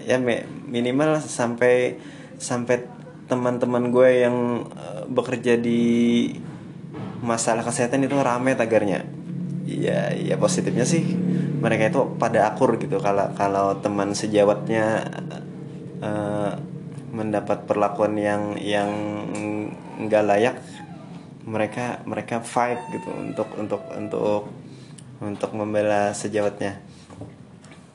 ya 0.04 0.20
minimal 0.68 1.24
sampai 1.24 1.96
sampai 2.36 2.84
teman-teman 3.24 3.88
gue 3.88 4.10
yang 4.28 4.36
eh, 4.68 5.02
bekerja 5.08 5.56
di 5.56 5.80
masalah 7.24 7.64
kesehatan 7.64 8.04
itu 8.04 8.20
rame 8.20 8.52
tagarnya. 8.52 9.08
Ya 9.68 10.16
ya 10.16 10.40
positifnya 10.40 10.88
sih 10.88 11.04
mereka 11.60 11.92
itu 11.92 12.00
pada 12.16 12.52
akur 12.52 12.76
gitu. 12.80 13.00
Kalau 13.00 13.32
kalau 13.36 13.80
teman 13.80 14.16
sejawatnya 14.16 15.08
uh, 16.02 16.52
mendapat 17.12 17.64
perlakuan 17.64 18.14
yang 18.20 18.54
yang 18.60 18.90
nggak 19.98 20.24
layak 20.28 20.56
mereka 21.48 22.04
mereka 22.04 22.44
fight 22.44 22.78
gitu 22.92 23.08
untuk 23.16 23.48
untuk 23.56 23.82
untuk 23.96 24.42
untuk 25.18 25.50
membela 25.56 26.12
sejawatnya. 26.12 26.78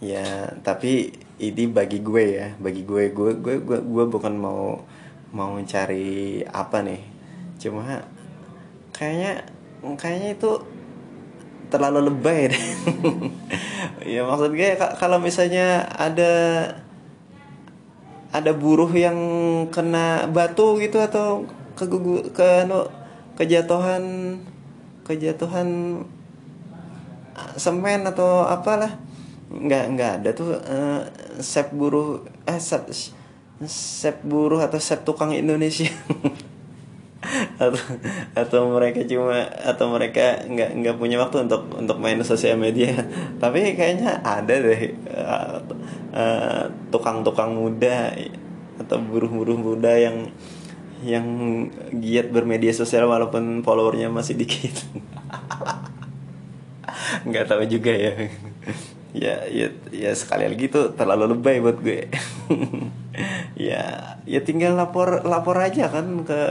Ya 0.04 0.52
tapi 0.66 1.14
ini 1.40 1.64
bagi 1.70 2.04
gue 2.04 2.24
ya 2.26 2.48
bagi 2.60 2.84
gue 2.84 3.14
gue 3.14 3.32
gue 3.40 3.56
gue, 3.62 3.80
gue 3.80 4.06
bukan 4.10 4.34
mau 4.36 4.82
mau 5.32 5.50
mencari 5.54 6.42
apa 6.50 6.82
nih. 6.82 7.02
Cuma 7.62 8.04
kayaknya 8.92 9.46
kayaknya 9.96 10.30
itu 10.36 10.52
terlalu 11.70 12.10
lebay 12.12 12.52
deh. 12.52 12.66
Ya 14.04 14.28
maksud 14.28 14.52
gue 14.52 14.76
kalau 15.00 15.16
misalnya 15.16 15.88
ada 15.96 16.32
ada 18.34 18.50
buruh 18.50 18.90
yang 18.90 19.18
kena 19.70 20.26
batu 20.26 20.82
gitu 20.82 20.98
atau 20.98 21.46
ke 21.78 21.86
ke 22.34 22.66
no, 22.66 22.90
kejatuhan 23.38 24.36
kejatuhan 25.06 26.02
ah, 27.38 27.54
semen 27.54 28.10
atau 28.10 28.42
apalah. 28.50 28.98
Nggak 29.54 29.86
nggak 29.94 30.12
ada 30.18 30.30
tuh 30.34 30.58
uh, 30.58 31.06
sep 31.38 31.70
buruh 31.78 32.26
eh 32.50 32.58
sep, 32.58 32.90
sep 33.70 34.18
buruh 34.26 34.58
atau 34.66 34.82
sep 34.82 35.06
tukang 35.06 35.30
Indonesia. 35.30 35.94
Atau 37.56 37.80
atau 38.36 38.62
mereka 38.76 39.00
cuma 39.08 39.48
atau 39.48 39.88
mereka 39.96 40.44
nggak 40.44 40.84
nggak 40.84 40.96
punya 41.00 41.16
waktu 41.16 41.48
untuk 41.48 41.72
untuk 41.72 41.96
main 41.96 42.20
sosial 42.20 42.60
media. 42.60 43.00
Tapi 43.40 43.80
kayaknya 43.80 44.20
ada 44.20 44.52
deh 44.60 44.92
uh, 46.14 46.20
uh, 46.20 46.64
tukang-tukang 46.94 47.58
muda 47.58 48.14
atau 48.78 48.98
buruh-buruh 49.02 49.58
muda 49.58 49.98
yang 49.98 50.30
yang 51.04 51.28
giat 52.00 52.32
bermedia 52.32 52.72
sosial 52.72 53.12
walaupun 53.12 53.62
followernya 53.62 54.08
masih 54.08 54.40
dikit. 54.40 54.72
Nggak 57.28 57.46
tahu 57.52 57.64
juga 57.68 57.92
ya. 57.94 58.14
Ya 59.14 59.46
ya 59.46 59.70
ya 59.94 60.10
sekali 60.18 60.50
lagi 60.50 60.74
tuh 60.74 60.98
terlalu 60.98 61.38
lebay 61.38 61.62
buat 61.62 61.78
gue. 61.86 62.10
Ya 63.54 64.18
ya 64.26 64.42
tinggal 64.42 64.74
lapor 64.74 65.22
lapor 65.22 65.54
aja 65.62 65.86
kan 65.86 66.26
ke 66.26 66.42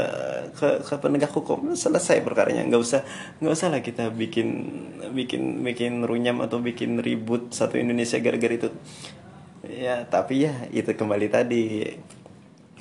ke, 0.55 0.69
ke 0.87 0.95
penegak 1.03 1.35
hukum. 1.35 1.75
Selesai 1.75 2.23
perkaranya. 2.23 2.63
Nggak 2.63 2.79
usah 2.87 3.01
nggak 3.43 3.51
usah 3.51 3.67
lah 3.67 3.83
kita 3.83 4.15
bikin 4.15 4.63
bikin 5.11 5.67
bikin 5.67 6.07
runyam 6.07 6.39
atau 6.39 6.63
bikin 6.63 7.03
ribut 7.03 7.51
satu 7.51 7.83
Indonesia 7.83 8.23
gara-gara 8.23 8.55
itu 8.55 8.71
ya 9.67 10.07
tapi 10.07 10.47
ya 10.47 10.55
itu 10.75 10.91
kembali 10.93 11.27
tadi. 11.31 11.65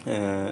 Uh, 0.01 0.49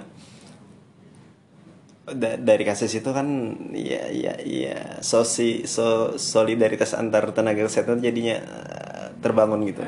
da 2.10 2.34
dari 2.34 2.66
kasus 2.66 2.90
itu 2.90 3.10
kan 3.14 3.26
ya 3.70 4.10
ya 4.10 4.34
ya 4.42 4.98
sosi 4.98 5.62
so 5.66 6.18
solidaritas 6.18 6.94
antar 6.98 7.30
tenaga 7.30 7.66
kesehatan 7.66 8.02
jadinya 8.02 8.42
uh, 8.42 9.06
terbangun 9.22 9.62
gitu. 9.66 9.82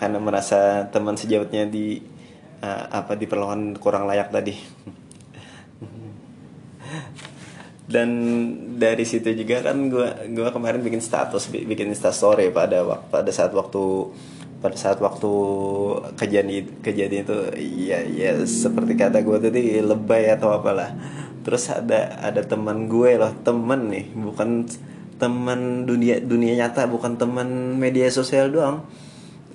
Karena 0.00 0.16
merasa 0.16 0.88
teman 0.88 1.20
sejawatnya 1.20 1.68
di 1.68 2.00
uh, 2.64 2.84
apa 2.88 3.16
diperlakukan 3.16 3.76
kurang 3.80 4.08
layak 4.08 4.32
tadi. 4.32 4.56
Dan 7.90 8.08
dari 8.78 9.02
situ 9.02 9.34
juga 9.34 9.66
kan 9.66 9.90
gue 9.90 10.30
gue 10.30 10.48
kemarin 10.54 10.78
bikin 10.78 11.02
status 11.02 11.50
bikin 11.50 11.90
instastory 11.90 12.54
pada 12.54 12.86
pada 12.86 13.30
saat 13.34 13.50
waktu 13.50 14.14
pada 14.60 14.76
saat 14.76 15.00
waktu 15.00 15.32
kejadian 16.20 16.68
kejadian 16.84 17.24
itu 17.24 17.36
ya 17.88 18.04
ya 18.04 18.36
seperti 18.44 18.92
kata 18.92 19.24
gue 19.24 19.36
tadi 19.40 19.80
lebay 19.80 20.28
atau 20.36 20.52
apalah. 20.52 20.92
Terus 21.40 21.72
ada 21.72 22.20
ada 22.20 22.44
teman 22.44 22.84
gue 22.84 23.16
loh 23.16 23.32
temen 23.40 23.88
nih 23.88 24.12
bukan 24.12 24.68
teman 25.16 25.88
dunia 25.88 26.20
dunia 26.20 26.56
nyata 26.60 26.84
bukan 26.88 27.16
teman 27.16 27.80
media 27.80 28.12
sosial 28.12 28.52
doang. 28.52 28.84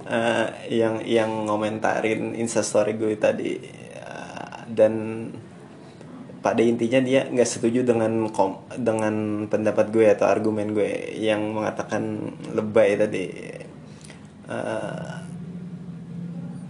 Uh, 0.05 0.53
yang 0.69 1.01
yang 1.01 1.49
ngomentarin 1.49 2.33
instastory 2.37 2.97
gue 2.97 3.17
tadi. 3.17 3.57
Uh, 4.01 4.65
dan 4.69 4.93
pada 6.45 6.61
intinya 6.61 7.01
dia 7.01 7.25
nggak 7.25 7.49
setuju 7.49 7.81
dengan 7.81 8.29
kom 8.29 8.61
dengan 8.77 9.45
pendapat 9.49 9.89
gue 9.89 10.05
atau 10.13 10.29
argumen 10.29 10.77
gue 10.77 11.17
yang 11.17 11.57
mengatakan 11.57 12.33
lebay 12.53 13.01
tadi 13.01 13.25
uh, 14.49 15.21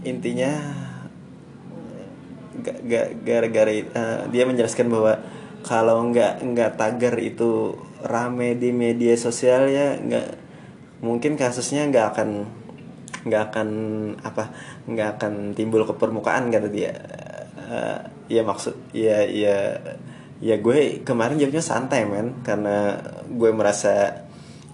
intinya 0.05 0.53
gara-gara 3.25 3.71
uh, 3.71 4.21
dia 4.31 4.43
menjelaskan 4.47 4.87
bahwa 4.87 5.19
kalau 5.65 6.13
nggak 6.13 6.45
nggak 6.45 6.71
tagar 6.77 7.15
itu 7.19 7.73
rame 8.05 8.53
di 8.55 8.69
media 8.69 9.17
sosial 9.17 9.67
ya 9.67 9.97
nggak 9.97 10.27
mungkin 11.01 11.35
kasusnya 11.35 11.89
nggak 11.89 12.05
akan 12.15 12.29
nggak 13.25 13.43
akan 13.51 13.69
apa 14.21 14.53
nggak 14.85 15.09
akan 15.17 15.33
timbul 15.57 15.83
ke 15.83 15.93
permukaan 15.97 16.53
kata 16.53 16.69
dia. 16.69 16.93
Uh, 17.65 17.97
ya 18.29 18.45
maksud 18.45 18.77
ya 18.93 19.25
ya 19.25 19.77
ya 20.37 20.55
gue 20.61 21.01
kemarin 21.01 21.41
jawabnya 21.41 21.63
santai 21.65 22.05
men 22.05 22.45
karena 22.45 23.01
gue 23.25 23.49
merasa 23.49 24.25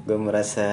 gue 0.03 0.17
merasa 0.19 0.67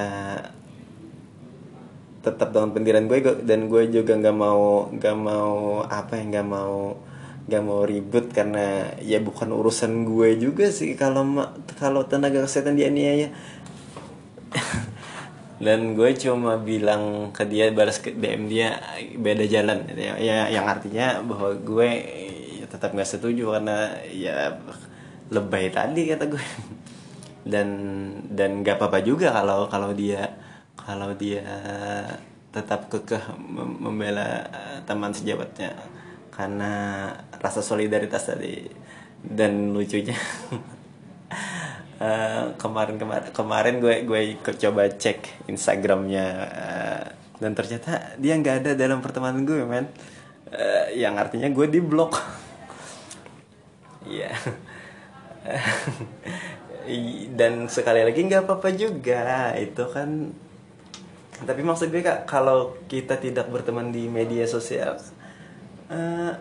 tetap 2.18 2.50
dengan 2.50 2.74
pendirian 2.74 3.06
gue 3.06 3.22
dan 3.46 3.70
gue 3.70 3.82
juga 3.94 4.18
nggak 4.18 4.36
mau 4.36 4.90
nggak 4.90 5.16
mau 5.16 5.86
apa 5.86 6.18
ya 6.18 6.24
nggak 6.26 6.48
mau 6.50 6.98
nggak 7.48 7.64
mau 7.64 7.80
ribut 7.88 8.28
karena 8.28 8.92
ya 9.00 9.24
bukan 9.24 9.48
urusan 9.56 10.04
gue 10.04 10.36
juga 10.36 10.68
sih 10.68 10.92
kalau 10.92 11.48
kalau 11.80 12.04
tenaga 12.04 12.44
kesehatan 12.44 12.76
dianiaya. 12.76 13.32
Dan 15.58 15.98
gue 15.98 16.14
cuma 16.14 16.54
bilang 16.60 17.34
ke 17.34 17.42
dia 17.42 17.74
balas 17.74 17.98
ke 17.98 18.14
DM 18.14 18.46
dia 18.46 18.78
beda 19.16 19.42
jalan. 19.48 19.90
Ya, 19.96 20.14
ya 20.20 20.46
yang 20.52 20.68
artinya 20.70 21.18
bahwa 21.24 21.56
gue 21.58 21.90
ya, 22.62 22.66
tetap 22.70 22.94
nggak 22.94 23.08
setuju 23.08 23.58
karena 23.58 23.96
ya 24.12 24.54
lebay 25.32 25.72
tadi 25.72 26.04
kata 26.12 26.28
gue. 26.28 26.44
Dan 27.52 27.68
dan 28.28 28.60
nggak 28.60 28.76
apa-apa 28.76 29.00
juga 29.00 29.32
kalau 29.32 29.72
kalau 29.72 29.96
dia 29.96 30.36
kalau 30.88 31.12
dia 31.12 31.44
tetap 32.48 32.88
kekeh 32.88 33.20
mem- 33.36 33.76
membela 33.76 34.48
eh, 34.48 34.78
teman 34.88 35.12
sejabatnya. 35.12 35.76
Karena 36.32 36.72
rasa 37.44 37.60
solidaritas 37.60 38.24
tadi. 38.32 38.64
Dan 39.20 39.76
lucunya 39.76 40.16
Eh, 41.98 42.44
kemarin 42.62 42.94
kemarin 42.94 43.34
kemarin 43.34 43.74
gue 43.82 44.06
gue 44.06 44.20
ikut 44.38 44.54
coba 44.54 44.86
cek 44.86 45.50
Instagramnya 45.50 46.26
eh, 46.46 47.04
dan 47.42 47.58
ternyata 47.58 48.14
dia 48.22 48.38
nggak 48.38 48.56
ada 48.62 48.70
dalam 48.78 49.02
pertemanan 49.02 49.42
gue 49.42 49.66
men. 49.66 49.90
Eh, 50.54 51.02
yang 51.02 51.18
artinya 51.18 51.50
gue 51.50 51.66
di 51.66 51.82
blok 51.82 52.14
I- 56.88 57.28
dan 57.34 57.66
sekali 57.66 58.00
lagi 58.06 58.20
nggak 58.24 58.46
apa-apa 58.46 58.68
juga. 58.78 59.52
Itu 59.58 59.90
kan 59.90 60.32
tapi 61.46 61.62
maksud 61.62 61.94
gue 61.94 62.02
kak 62.02 62.26
kalau 62.26 62.74
kita 62.90 63.14
tidak 63.18 63.46
berteman 63.46 63.94
di 63.94 64.10
media 64.10 64.42
sosial 64.46 64.98
eh, 65.88 66.32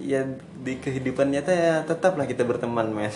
ya 0.00 0.24
di 0.60 0.80
kehidupan 0.80 1.28
nyata 1.28 1.52
ya 1.52 1.74
tetaplah 1.84 2.24
kita 2.24 2.44
berteman 2.44 2.88
men. 2.92 3.12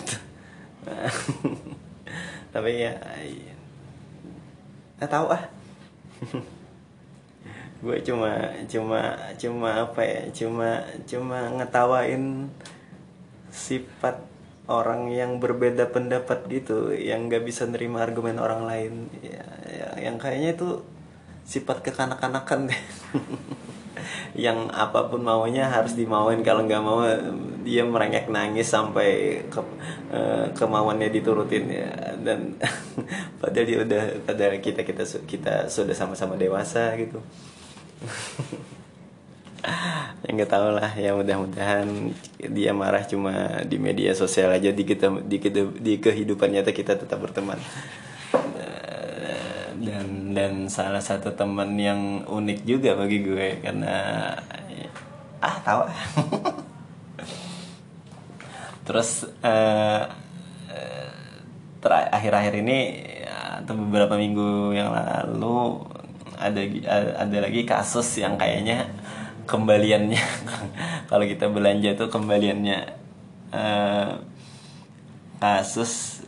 Tapi 2.53 2.71
ya 2.77 2.93
nggak 5.01 5.11
tahu 5.11 5.27
ah. 5.33 5.43
Gue 7.83 8.01
cuma 8.01 8.31
cuma 8.65 9.01
cuma 9.35 9.69
apa 9.85 10.01
ya 10.01 10.21
cuma 10.31 10.81
cuma 11.05 11.51
ngetawain 11.59 12.49
sifat 13.51 14.23
orang 14.65 15.13
yang 15.13 15.37
berbeda 15.37 15.93
pendapat 15.93 16.49
gitu 16.49 16.89
yang 16.95 17.29
nggak 17.29 17.45
bisa 17.45 17.69
nerima 17.69 18.01
argumen 18.01 18.41
orang 18.41 18.65
lain. 18.65 18.93
Ya, 19.21 19.45
ya 19.69 19.89
yang 20.09 20.17
kayaknya 20.17 20.57
itu 20.57 20.81
sifat 21.45 21.85
kekanak-kanakan 21.85 22.73
deh. 22.73 22.81
Yang 24.35 24.67
apa 24.75 25.07
pun 25.07 25.23
maunya 25.23 25.71
harus 25.71 25.95
dimauin. 25.95 26.43
Kalau 26.43 26.67
nggak 26.67 26.83
mau 26.83 27.05
dia 27.63 27.87
merengek 27.87 28.27
nangis 28.27 28.67
sampai 28.67 29.41
ke, 29.47 29.61
eh, 30.11 30.45
kemauannya 30.51 31.07
diturutin 31.13 31.71
ya. 31.71 32.17
Dan 32.19 32.59
padahal 33.39 33.65
dia 33.65 33.77
udah 33.85 34.03
padahal 34.27 34.59
kita 34.59 34.83
kita 34.83 35.03
kita 35.23 35.53
sudah 35.71 35.95
sama-sama 35.95 36.35
dewasa 36.35 36.91
gitu. 36.99 37.21
Ya 40.25 40.29
nggak 40.29 40.51
tahu 40.53 40.77
lah. 40.77 40.93
Ya 40.93 41.17
mudah-mudahan 41.17 42.13
dia 42.37 42.69
marah 42.73 43.01
cuma 43.05 43.65
di 43.65 43.81
media 43.81 44.13
sosial 44.13 44.53
aja 44.53 44.69
di 44.69 44.85
kita 44.85 45.09
di, 45.25 45.41
di 45.81 45.93
kehidupan 45.97 46.53
nyata 46.53 46.69
kita 46.69 46.93
tetap 46.97 47.17
berteman 47.17 47.57
dan 49.85 50.33
dan 50.33 50.53
salah 50.65 50.99
satu 50.99 51.29
teman 51.37 51.77
yang 51.77 52.25
unik 52.25 52.59
juga 52.65 52.97
bagi 52.97 53.21
gue 53.21 53.61
karena 53.61 53.93
ah 55.39 55.55
tahu 55.61 55.81
ah. 55.85 56.01
terus 58.89 59.29
ter- 61.85 62.09
akhir-akhir 62.09 62.53
ini 62.65 62.79
atau 63.61 63.73
beberapa 63.77 64.17
minggu 64.17 64.73
yang 64.73 64.89
lalu 64.89 65.85
ada 66.35 66.61
ada 67.21 67.37
lagi 67.39 67.63
kasus 67.63 68.19
yang 68.19 68.35
kayaknya 68.35 68.89
kembaliannya 69.45 70.21
kalau 71.09 71.23
kita 71.23 71.47
belanja 71.47 71.95
tuh 71.95 72.09
kembaliannya 72.09 72.79
eh, 73.53 74.09
kasus 75.39 76.21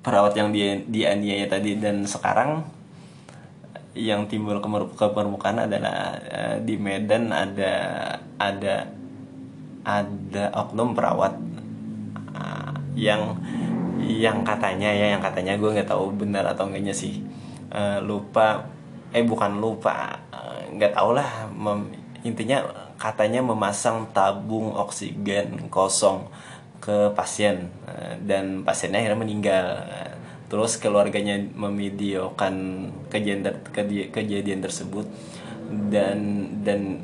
perawat 0.00 0.38
yang 0.38 0.50
dia 0.50 0.80
dianiaya 0.86 1.46
tadi 1.50 1.76
dan 1.78 2.06
sekarang 2.06 2.64
yang 3.96 4.28
timbul 4.28 4.60
ke 4.92 5.06
permukaan 5.10 5.64
adalah 5.64 6.20
eh, 6.28 6.56
di 6.60 6.76
Medan 6.76 7.32
ada 7.32 7.74
ada 8.36 8.86
ada 9.88 10.44
oknum 10.52 10.92
perawat 10.92 11.32
ah, 12.36 12.76
yang 12.92 13.40
yang 13.96 14.44
katanya 14.44 14.92
ya 14.92 15.16
yang 15.16 15.22
katanya 15.24 15.56
gue 15.56 15.72
nggak 15.72 15.88
tahu 15.88 16.12
benar 16.14 16.44
atau 16.52 16.68
enggaknya 16.68 16.92
sih 16.92 17.24
Eh, 17.66 17.98
lupa 18.00 18.62
eh 19.10 19.26
bukan 19.26 19.58
lupa 19.58 20.16
nggak 20.70 20.94
tahu 20.94 21.18
lah 21.18 21.50
mem- 21.50 21.92
intinya 22.22 22.62
katanya 22.96 23.42
memasang 23.42 24.06
tabung 24.14 24.70
oksigen 24.70 25.66
kosong 25.68 26.30
ke 26.78 27.10
pasien 27.12 27.66
dan 28.22 28.62
pasiennya 28.62 29.02
akhirnya 29.02 29.18
meninggal 29.18 29.66
terus 30.46 30.78
keluarganya 30.78 31.42
memvideokan 31.54 32.54
kejadian 33.10 33.62
kejadian 34.10 34.60
tersebut. 34.62 35.06
Dan 35.90 36.18
dan 36.62 37.02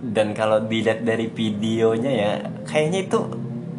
dan 0.00 0.32
kalau 0.32 0.64
dilihat 0.64 1.04
dari 1.04 1.28
videonya 1.28 2.12
ya 2.12 2.30
kayaknya 2.64 3.08
itu 3.08 3.18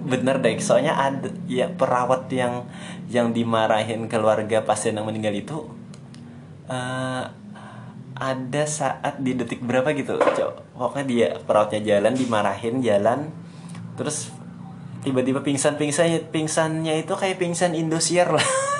bener 0.05 0.41
deh. 0.41 0.57
Soalnya 0.61 0.97
ada 0.97 1.29
ya 1.49 1.69
perawat 1.69 2.29
yang 2.29 2.69
yang 3.09 3.33
dimarahin 3.33 4.09
keluarga 4.09 4.61
pasien 4.61 4.97
yang 4.97 5.05
meninggal 5.05 5.33
itu 5.33 5.57
eh, 6.69 7.23
ada 8.15 8.63
saat 8.63 9.19
di 9.19 9.35
detik 9.35 9.59
berapa 9.59 9.91
gitu 9.91 10.15
Cok. 10.15 10.79
pokoknya 10.79 11.05
dia 11.05 11.27
perawatnya 11.43 11.81
jalan 11.83 12.13
dimarahin 12.15 12.79
jalan. 12.79 13.19
Terus 13.99 14.31
tiba-tiba 15.05 15.45
pingsan 15.45 15.77
pingsan 15.77 16.31
pingsannya 16.33 17.05
itu 17.05 17.13
kayak 17.13 17.37
pingsan 17.37 17.77
Indosiar 17.77 18.33
lah 18.33 18.41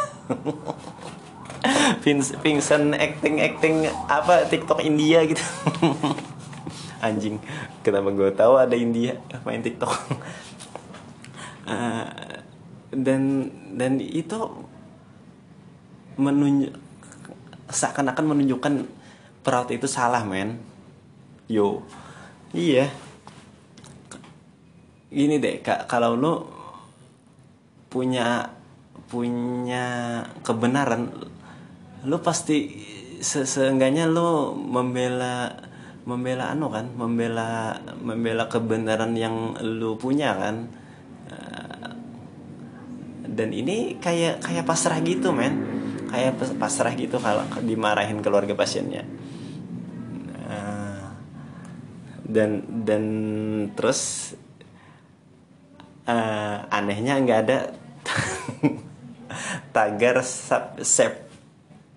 Pingsan 2.42 2.94
acting 2.94 3.42
acting 3.42 3.90
apa 4.06 4.46
TikTok 4.46 4.86
India 4.86 5.26
gitu. 5.26 5.42
Anjing 7.06 7.42
kenapa 7.82 8.10
gue 8.14 8.30
tahu 8.34 8.58
ada 8.58 8.74
India 8.78 9.18
main 9.46 9.62
TikTok? 9.62 9.94
Eh, 11.66 12.06
dan 12.94 13.50
dan 13.74 13.98
itu 13.98 14.38
menunjuk 16.16 16.78
seakan-akan 17.74 18.38
menunjukkan 18.38 18.74
perawat 19.42 19.74
itu 19.74 19.90
salah 19.90 20.22
men. 20.22 20.62
Yo. 21.50 21.82
Iya. 22.54 22.94
Gini 25.10 25.42
deh 25.42 25.66
kak. 25.66 25.90
Kalau 25.90 26.14
lu 26.14 26.46
punya 27.90 28.54
punya 29.06 29.86
kebenaran 30.42 31.14
lu 32.06 32.22
pasti 32.22 32.70
se- 33.20 33.50
seenggaknya 33.50 34.06
lu 34.06 34.54
membela 34.54 35.50
membela 36.06 36.54
anu 36.54 36.70
kan 36.70 36.86
membela 36.94 37.82
membela 37.98 38.46
kebenaran 38.46 39.18
yang 39.18 39.58
lu 39.66 39.98
punya 39.98 40.38
kan. 40.38 40.70
Eh, 41.34 41.90
dan 43.26 43.50
ini 43.50 43.98
kayak 43.98 44.46
kayak 44.46 44.66
pasrah 44.70 45.02
gitu 45.02 45.34
men. 45.34 45.54
Kayak 46.14 46.38
pas- 46.38 46.56
pasrah 46.56 46.94
gitu 46.94 47.18
kalau 47.18 47.42
dimarahin 47.66 48.22
keluarga 48.22 48.54
pasiennya. 48.54 49.02
Eh, 50.46 51.06
dan 52.30 52.62
dan 52.86 53.04
terus 53.74 54.34
eh, 56.06 56.58
anehnya 56.70 57.18
nggak 57.18 57.40
ada 57.50 57.58
tagar 59.76 60.24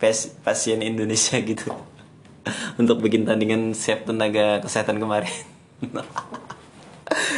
pas- 0.03 0.33
pasien 0.43 0.83
Indonesia 0.83 1.39
gitu. 1.55 1.71
Untuk 2.75 2.99
bikin 3.05 3.23
tandingan 3.23 3.77
save 3.79 4.03
tenaga 4.03 4.59
kesehatan 4.67 4.99
kemarin. 4.99 5.31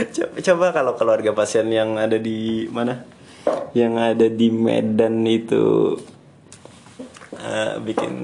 Coba, 0.00 0.35
coba 0.42 0.66
kalau 0.74 0.92
keluarga 0.98 1.31
pasien 1.31 1.70
yang 1.70 1.94
ada 1.94 2.18
di 2.18 2.66
mana? 2.72 3.07
Yang 3.70 3.94
ada 4.00 4.26
di 4.26 4.48
Medan 4.50 5.22
itu 5.29 5.94
eh, 7.38 7.79
bikin 7.79 8.14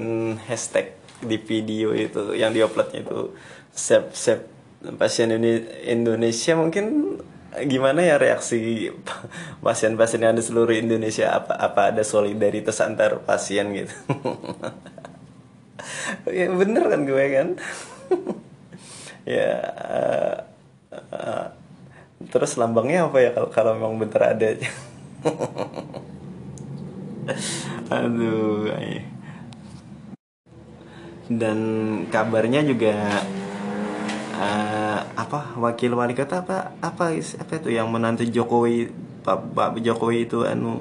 hashtag 0.43 0.97
di 1.23 1.37
video 1.39 1.95
itu 1.95 2.35
yang 2.35 2.51
diuploadnya 2.51 3.05
itu 3.05 3.31
save 3.71 4.11
save 4.11 4.43
pasien 4.99 5.31
Indonesia 5.87 6.53
mungkin 6.53 7.17
gimana 7.65 8.05
ya 8.05 8.21
reaksi 8.21 8.91
pasien-pasien 9.65 10.21
yang 10.21 10.33
ada 10.37 10.43
seluruh 10.43 10.77
Indonesia? 10.77 11.33
Apa 11.33 11.57
apa 11.57 11.81
ada 11.95 12.03
solidaritas 12.05 12.77
antar 12.83 13.17
pasien 13.23 13.73
gitu? 13.73 13.93
Ya 16.27 16.51
bener 16.51 16.87
kan 16.87 17.01
gue 17.07 17.25
kan? 17.33 17.47
Ya 19.27 19.59
uh, 19.75 20.35
uh, 21.11 21.45
terus 22.31 22.55
lambangnya 22.55 23.11
apa 23.11 23.17
ya 23.19 23.29
kalau 23.35 23.49
kalau 23.51 23.71
memang 23.75 23.99
bener 23.99 24.21
ada? 24.23 24.47
Aduh 27.91 28.71
dan 31.27 31.59
kabarnya 32.07 32.63
juga 32.63 32.95
uh, 34.39 34.99
apa 35.27 35.59
wakil 35.59 35.91
wali 35.99 36.15
kota 36.15 36.39
apa 36.39 36.79
apa 36.79 37.11
apa 37.19 37.53
itu 37.59 37.69
yang 37.69 37.91
menantu 37.91 38.23
Jokowi 38.23 38.87
Pak, 39.27 39.51
Pak 39.51 39.83
Jokowi 39.83 40.23
itu 40.23 40.47
anu 40.47 40.79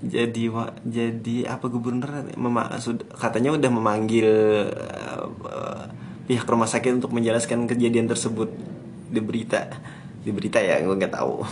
jadi 0.00 0.48
jadi 0.80 1.36
apa 1.44 1.68
gubernur 1.68 2.24
mema, 2.32 2.72
katanya 3.20 3.52
udah 3.52 3.68
memanggil 3.68 4.28
uh, 5.44 5.84
pihak 6.24 6.48
rumah 6.48 6.64
sakit 6.64 6.96
untuk 6.96 7.12
menjelaskan 7.12 7.68
kejadian 7.68 8.08
tersebut. 8.08 8.48
Di 9.12 9.20
berita 9.20 9.68
di 10.24 10.32
berita 10.32 10.56
ya 10.56 10.80
gue 10.80 10.96
nggak 10.96 11.12
tahu. 11.20 11.44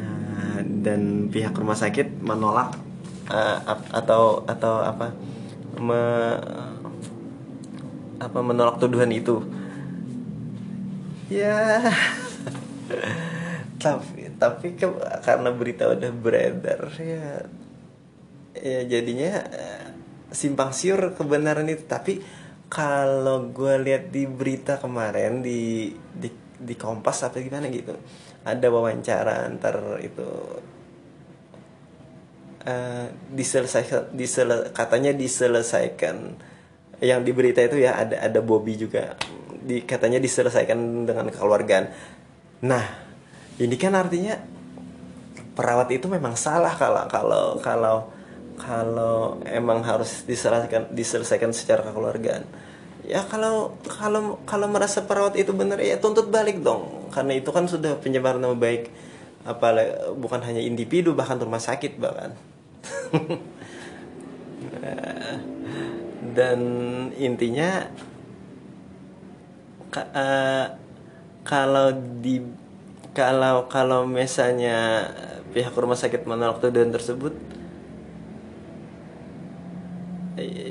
Uh, 0.00 0.60
dan 0.80 1.28
pihak 1.28 1.52
rumah 1.52 1.76
sakit 1.76 2.24
menolak 2.24 2.72
uh, 3.28 3.58
atau 3.92 4.48
atau 4.48 4.80
apa 4.80 5.12
me, 5.76 6.00
apa 8.16 8.38
menolak 8.40 8.80
tuduhan 8.80 9.12
itu 9.12 9.44
ya. 11.30 11.80
Tapi 13.80 14.36
tapi 14.36 14.76
ke, 14.76 14.86
karena 15.24 15.48
berita 15.54 15.88
udah 15.88 16.10
beredar 16.12 16.90
ya. 17.00 17.48
Ya 18.58 18.80
jadinya 18.84 19.40
eh, 19.48 19.86
simpang 20.34 20.74
siur 20.74 21.16
kebenaran 21.16 21.70
itu. 21.70 21.86
Tapi 21.88 22.20
kalau 22.68 23.48
gue 23.48 23.74
lihat 23.80 24.12
di 24.12 24.28
berita 24.28 24.76
kemarin 24.76 25.40
di 25.40 25.94
di 25.96 26.28
di 26.60 26.74
Kompas 26.76 27.24
apa 27.24 27.40
gimana 27.40 27.72
gitu 27.72 27.96
ada 28.44 28.66
wawancara 28.72 29.44
antar 29.48 30.00
itu 30.00 30.28
uh, 32.64 33.06
diselesaikan 33.32 34.12
disele, 34.16 34.72
katanya 34.72 35.12
diselesaikan. 35.12 36.48
Yang 37.00 37.20
di 37.24 37.32
berita 37.32 37.60
itu 37.64 37.80
ya 37.80 37.96
ada 37.96 38.20
ada 38.20 38.40
Bobby 38.44 38.76
juga 38.76 39.16
di 39.70 39.86
katanya 39.86 40.18
diselesaikan 40.18 41.06
dengan 41.06 41.30
kekeluargaan. 41.30 41.86
Nah 42.66 42.84
ini 43.62 43.78
kan 43.78 43.94
artinya 43.94 44.34
perawat 45.54 45.94
itu 45.94 46.10
memang 46.10 46.34
salah 46.34 46.74
kalau 46.74 47.06
kalau 47.06 47.44
kalau 47.62 47.96
kalau 48.58 49.38
emang 49.46 49.86
harus 49.86 50.26
diselesaikan 50.26 50.90
diselesaikan 50.90 51.54
secara 51.54 51.86
kekeluargaan. 51.86 52.42
Ya 53.06 53.22
kalau 53.30 53.78
kalau 53.86 54.42
kalau 54.42 54.66
merasa 54.66 55.06
perawat 55.06 55.38
itu 55.38 55.54
benar 55.54 55.78
ya 55.78 56.02
tuntut 56.02 56.26
balik 56.34 56.58
dong. 56.66 57.06
Karena 57.14 57.38
itu 57.38 57.54
kan 57.54 57.70
sudah 57.70 57.94
penyebaran 58.02 58.42
nama 58.42 58.58
baik 58.58 58.90
apa 59.46 59.72
bukan 60.18 60.42
hanya 60.44 60.60
individu 60.60 61.14
bahkan 61.14 61.38
rumah 61.38 61.62
sakit 61.62 61.94
bahkan. 62.02 62.34
Dan 66.36 66.60
intinya 67.16 67.88
uh, 69.94 70.66
kalau 71.42 71.90
di 72.22 72.42
kalau 73.10 73.66
kalau 73.66 74.06
misalnya 74.06 75.10
pihak 75.50 75.74
rumah 75.74 75.98
sakit 75.98 76.24
menolak 76.30 76.62
tuduhan 76.62 76.94
tersebut 76.94 77.34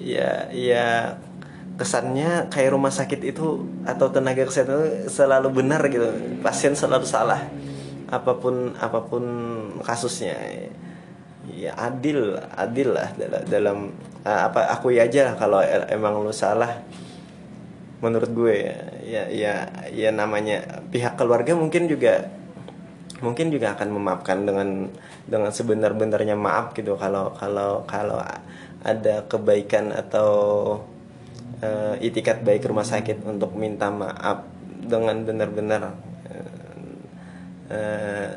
ya 0.09 0.47
ya 0.55 1.19
kesannya 1.79 2.51
kayak 2.51 2.75
rumah 2.75 2.91
sakit 2.91 3.23
itu 3.23 3.63
atau 3.87 4.11
tenaga 4.11 4.43
kesehatan 4.43 4.75
itu 4.75 4.87
selalu 5.07 5.63
benar 5.63 5.79
gitu. 5.87 6.11
Pasien 6.43 6.75
selalu 6.75 7.07
salah. 7.07 7.47
Apa 8.11 8.35
pun 8.35 8.75
apa 8.75 9.05
pun 9.05 9.23
kasusnya 9.85 10.35
ya 11.49 11.73
adil 11.79 12.37
adil 12.53 12.93
lah 12.93 13.09
dalam, 13.15 13.41
dalam 13.47 13.77
apa 14.27 14.69
aku 14.75 14.91
aja 14.93 15.31
lah 15.31 15.35
kalau 15.39 15.59
emang 15.89 16.19
lu 16.21 16.33
salah 16.35 16.83
menurut 18.03 18.31
gue 18.31 18.55
ya 18.69 18.77
ya 19.09 19.23
ya, 19.33 19.53
ya 19.89 20.09
namanya 20.13 20.85
pihak 20.93 21.17
keluarga 21.17 21.57
mungkin 21.57 21.89
juga 21.89 22.29
mungkin 23.19 23.51
juga 23.51 23.75
akan 23.75 23.89
memaafkan 23.89 24.45
dengan 24.47 24.93
dengan 25.25 25.51
sebenar-benarnya 25.51 26.37
maaf 26.37 26.77
gitu. 26.77 26.95
Kalau 26.95 27.33
kalau 27.35 27.83
kalau 27.89 28.21
ada 28.79 29.27
kebaikan 29.27 29.91
atau 29.91 30.29
uh, 31.59 31.95
itikat 31.99 32.45
baik 32.45 32.63
rumah 32.69 32.87
sakit 32.87 33.25
untuk 33.27 33.57
minta 33.59 33.91
maaf 33.91 34.47
dengan 34.63 35.25
benar-benar 35.27 35.81
uh, 37.69 38.33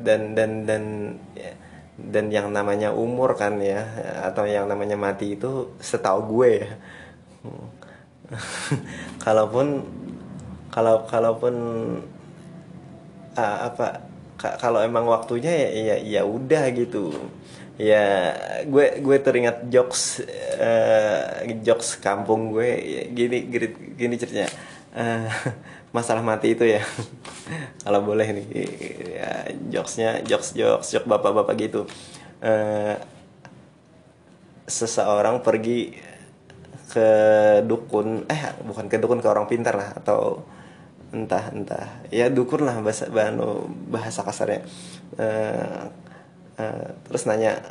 dan 0.00 0.34
dan 0.36 0.50
dan 0.66 0.84
dan 2.00 2.32
yang 2.32 2.48
namanya 2.48 2.96
umur 2.96 3.36
kan 3.36 3.60
ya 3.60 3.84
atau 4.24 4.48
yang 4.48 4.64
namanya 4.64 4.96
mati 4.96 5.36
itu 5.36 5.76
setahu 5.80 6.20
gue 6.36 6.50
ya 6.64 6.70
kalaupun 9.24 9.82
kalau 10.70 11.02
kalaupun 11.06 11.54
uh, 13.34 13.58
apa 13.66 14.06
kalau 14.40 14.80
emang 14.80 15.04
waktunya 15.04 15.52
ya 15.52 15.68
ya 15.68 15.96
ya 16.00 16.22
udah 16.24 16.64
gitu. 16.72 17.12
Ya 17.80 18.36
gue 18.68 19.00
gue 19.00 19.16
teringat 19.20 19.68
jokes 19.72 20.20
uh, 20.60 21.44
jokes 21.64 21.96
kampung 21.96 22.52
gue 22.52 22.70
ya, 22.76 23.02
gini 23.12 23.48
gini, 23.48 23.66
gini 23.96 24.14
ceritanya. 24.16 24.50
Uh, 24.92 25.28
masalah 25.96 26.22
mati 26.22 26.54
itu 26.54 26.64
ya. 26.64 26.84
Kalau 27.84 28.00
boleh 28.04 28.28
nih 28.30 28.46
ya, 29.16 29.30
jokesnya 29.68 30.22
jokes 30.24 30.54
jokes 30.54 30.92
jokes 30.92 31.08
bapak-bapak 31.08 31.56
gitu. 31.58 31.82
Uh, 32.40 32.96
seseorang 34.70 35.42
pergi 35.42 36.09
ke 36.90 37.08
dukun 37.70 38.26
eh 38.26 38.42
bukan 38.66 38.90
ke 38.90 38.98
dukun 38.98 39.22
ke 39.22 39.28
orang 39.30 39.46
pintar 39.46 39.78
lah 39.78 39.94
atau 39.94 40.42
entah 41.14 41.50
entah. 41.54 41.86
Ya 42.10 42.26
dukun 42.26 42.66
lah 42.66 42.82
bahasa 42.82 43.06
bahasa 43.86 44.20
kasarnya. 44.26 44.66
Uh, 45.14 45.86
uh, 46.58 46.88
terus 47.06 47.30
nanya 47.30 47.62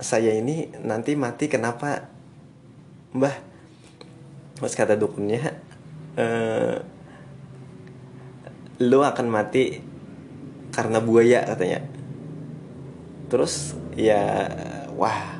saya 0.00 0.32
ini 0.32 0.72
nanti 0.80 1.12
mati 1.16 1.52
kenapa? 1.52 2.08
Mbah 3.12 3.36
mas 4.60 4.76
kata 4.76 4.92
dukunnya 4.96 5.56
uh, 6.20 6.76
lu 8.80 9.00
akan 9.04 9.26
mati 9.28 9.84
karena 10.72 11.00
buaya 11.04 11.44
katanya. 11.44 11.84
Terus 13.28 13.76
ya 13.96 14.48
wah 14.96 15.39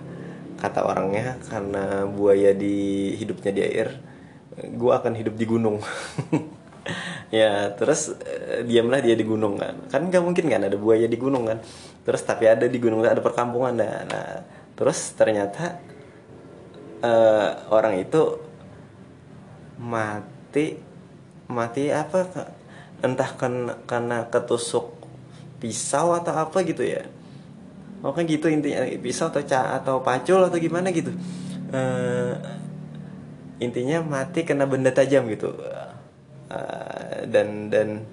kata 0.60 0.84
orangnya 0.84 1.40
karena 1.48 2.04
buaya 2.04 2.52
di 2.52 3.16
hidupnya 3.16 3.52
di 3.56 3.62
air 3.64 3.88
gue 4.60 4.92
akan 4.92 5.12
hidup 5.16 5.34
di 5.36 5.46
gunung. 5.48 5.80
Ya 7.30 7.70
terus 7.78 8.10
uh, 8.10 8.66
diamlah 8.66 8.98
dia 8.98 9.14
di 9.14 9.22
gunung 9.22 9.54
kan. 9.54 9.78
Kan 9.86 10.10
nggak 10.10 10.18
mungkin 10.18 10.50
kan 10.50 10.66
ada 10.66 10.74
buaya 10.74 11.06
di 11.06 11.14
gunung 11.14 11.46
kan. 11.46 11.62
Terus 12.02 12.26
tapi 12.26 12.50
ada 12.50 12.66
di 12.66 12.74
gunung 12.82 13.06
ada 13.06 13.22
perkampungan 13.22 13.78
nah, 13.78 14.02
nah. 14.10 14.42
Terus 14.74 15.14
ternyata 15.14 15.78
uh, 17.06 17.70
orang 17.70 18.02
itu 18.02 18.40
mati 19.78 20.82
mati 21.46 21.94
apa 21.94 22.26
entah 23.00 23.30
kan 23.38 23.78
karena 23.88 24.26
ketusuk 24.26 24.92
pisau 25.62 26.16
atau 26.16 26.34
apa 26.36 26.60
gitu 26.64 26.84
ya 26.84 27.06
oh 28.02 28.12
kan 28.12 28.24
gitu 28.24 28.46
intinya. 28.50 28.84
Pisau 29.00 29.28
atau 29.28 29.42
ca 29.44 29.80
atau 29.80 30.04
pacul 30.04 30.44
atau 30.46 30.58
gimana 30.60 30.90
gitu. 30.90 31.12
Uh, 31.70 32.34
intinya 33.62 34.02
mati 34.02 34.42
kena 34.42 34.66
benda 34.66 34.90
tajam 34.90 35.28
gitu. 35.28 35.54
Uh, 36.50 37.26
dan 37.30 37.70
dan 37.70 38.04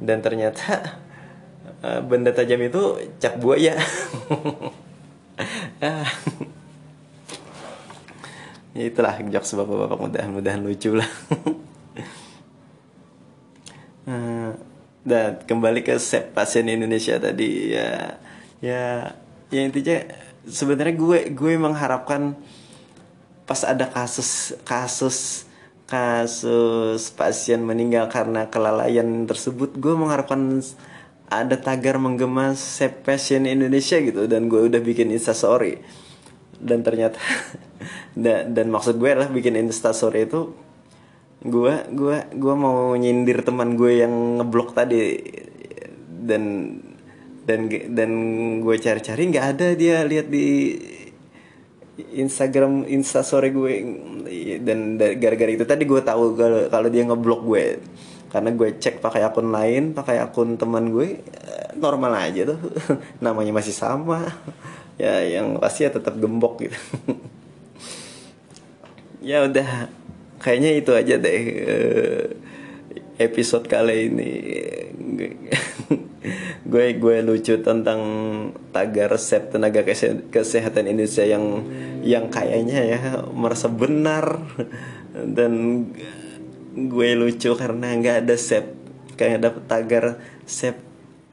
dan 0.00 0.18
ternyata 0.20 1.00
uh, 1.80 2.00
benda 2.04 2.34
tajam 2.34 2.60
itu 2.60 2.98
cap 3.18 3.38
buaya. 3.38 3.76
Ya 8.70 8.86
itulah 8.86 9.18
jokes 9.18 9.58
bapak-bapak 9.58 9.98
mudah-mudahan 9.98 10.62
lucu 10.62 10.94
lah. 10.94 11.10
Dan 15.00 15.42
kembali 15.42 15.82
ke 15.82 15.98
pasien 16.30 16.70
Indonesia 16.70 17.18
tadi 17.18 17.74
ya 17.74 18.20
ya 18.60 19.16
ya 19.50 19.60
intinya 19.60 20.06
sebenarnya 20.46 20.94
gue 20.96 21.18
gue 21.32 21.52
mengharapkan 21.56 22.36
pas 23.44 23.66
ada 23.66 23.90
kasus 23.90 24.54
kasus 24.62 25.50
kasus 25.90 27.10
pasien 27.10 27.66
meninggal 27.66 28.06
karena 28.06 28.46
kelalaian 28.46 29.26
tersebut 29.26 29.74
gue 29.74 29.94
mengharapkan 29.98 30.62
ada 31.30 31.54
tagar 31.58 31.98
menggema 31.98 32.58
Save 32.58 33.06
Passion 33.06 33.46
Indonesia 33.46 33.98
gitu. 34.02 34.26
Dan 34.26 34.50
gue 34.50 34.66
udah 34.66 34.82
bikin 34.82 35.14
instastory 35.14 35.78
dan 36.60 36.84
ternyata 36.84 37.16
dan, 38.22 38.52
dan 38.52 38.66
maksud 38.68 39.00
gue 39.00 39.08
adalah 39.08 39.32
bikin 39.32 39.56
instastory 39.56 40.28
itu 40.28 40.52
gue 41.40 41.74
gue 41.88 42.16
gue 42.36 42.54
mau 42.54 42.92
nyindir 42.92 43.40
teman 43.40 43.78
gue 43.78 44.02
yang 44.04 44.42
ngeblok 44.42 44.74
tadi. 44.74 45.18
Dan 46.20 46.76
dan 47.44 47.66
dan 47.68 48.10
gue 48.60 48.76
cari-cari 48.76 49.22
nggak 49.32 49.46
ada 49.56 49.68
dia 49.74 50.04
lihat 50.04 50.28
di 50.28 50.76
Instagram 52.00 52.88
instastory 52.88 53.52
gue. 53.52 53.74
Dan 54.64 54.96
gara-gara 54.96 55.50
itu 55.52 55.64
tadi 55.68 55.84
gue 55.84 56.00
tahu 56.00 56.36
kalau 56.72 56.88
dia 56.88 57.04
ngeblok 57.04 57.42
gue. 57.44 57.66
Karena 58.30 58.54
gue 58.54 58.78
cek 58.78 59.02
pakai 59.02 59.26
akun 59.26 59.50
lain 59.50 59.90
pakai 59.90 60.22
akun 60.22 60.54
teman 60.54 60.94
gue 60.94 61.18
normal 61.76 62.12
aja 62.16 62.54
tuh. 62.54 62.60
Namanya 63.24 63.52
masih 63.54 63.74
sama. 63.74 64.24
Ya 65.00 65.16
yang 65.24 65.56
pasti 65.56 65.88
ya 65.88 65.90
tetap 65.96 66.12
gembok 66.20 66.60
gitu. 66.60 66.76
Ya 69.24 69.48
udah 69.48 69.88
kayaknya 70.40 70.76
itu 70.76 70.92
aja 70.92 71.16
deh. 71.16 71.40
Eh, 71.56 72.24
episode 73.20 73.68
kali 73.68 74.08
ini. 74.08 74.32
Gue 76.70 76.96
gue 76.96 77.16
lucu 77.20 77.60
tentang 77.60 78.00
tagar 78.72 79.12
resep 79.12 79.52
tenaga 79.52 79.84
kesehatan 80.30 80.88
Indonesia 80.88 81.26
yang 81.26 81.44
yang 82.00 82.32
kayaknya 82.32 82.80
ya 82.96 83.00
merasa 83.36 83.68
benar. 83.68 84.40
Dan 85.12 85.84
gue 86.72 87.10
lucu 87.18 87.50
karena 87.58 87.92
nggak 87.98 88.16
ada 88.24 88.36
sep 88.38 88.64
kayak 89.18 89.42
dapet 89.42 89.64
tagar 89.68 90.04
sep 90.46 90.78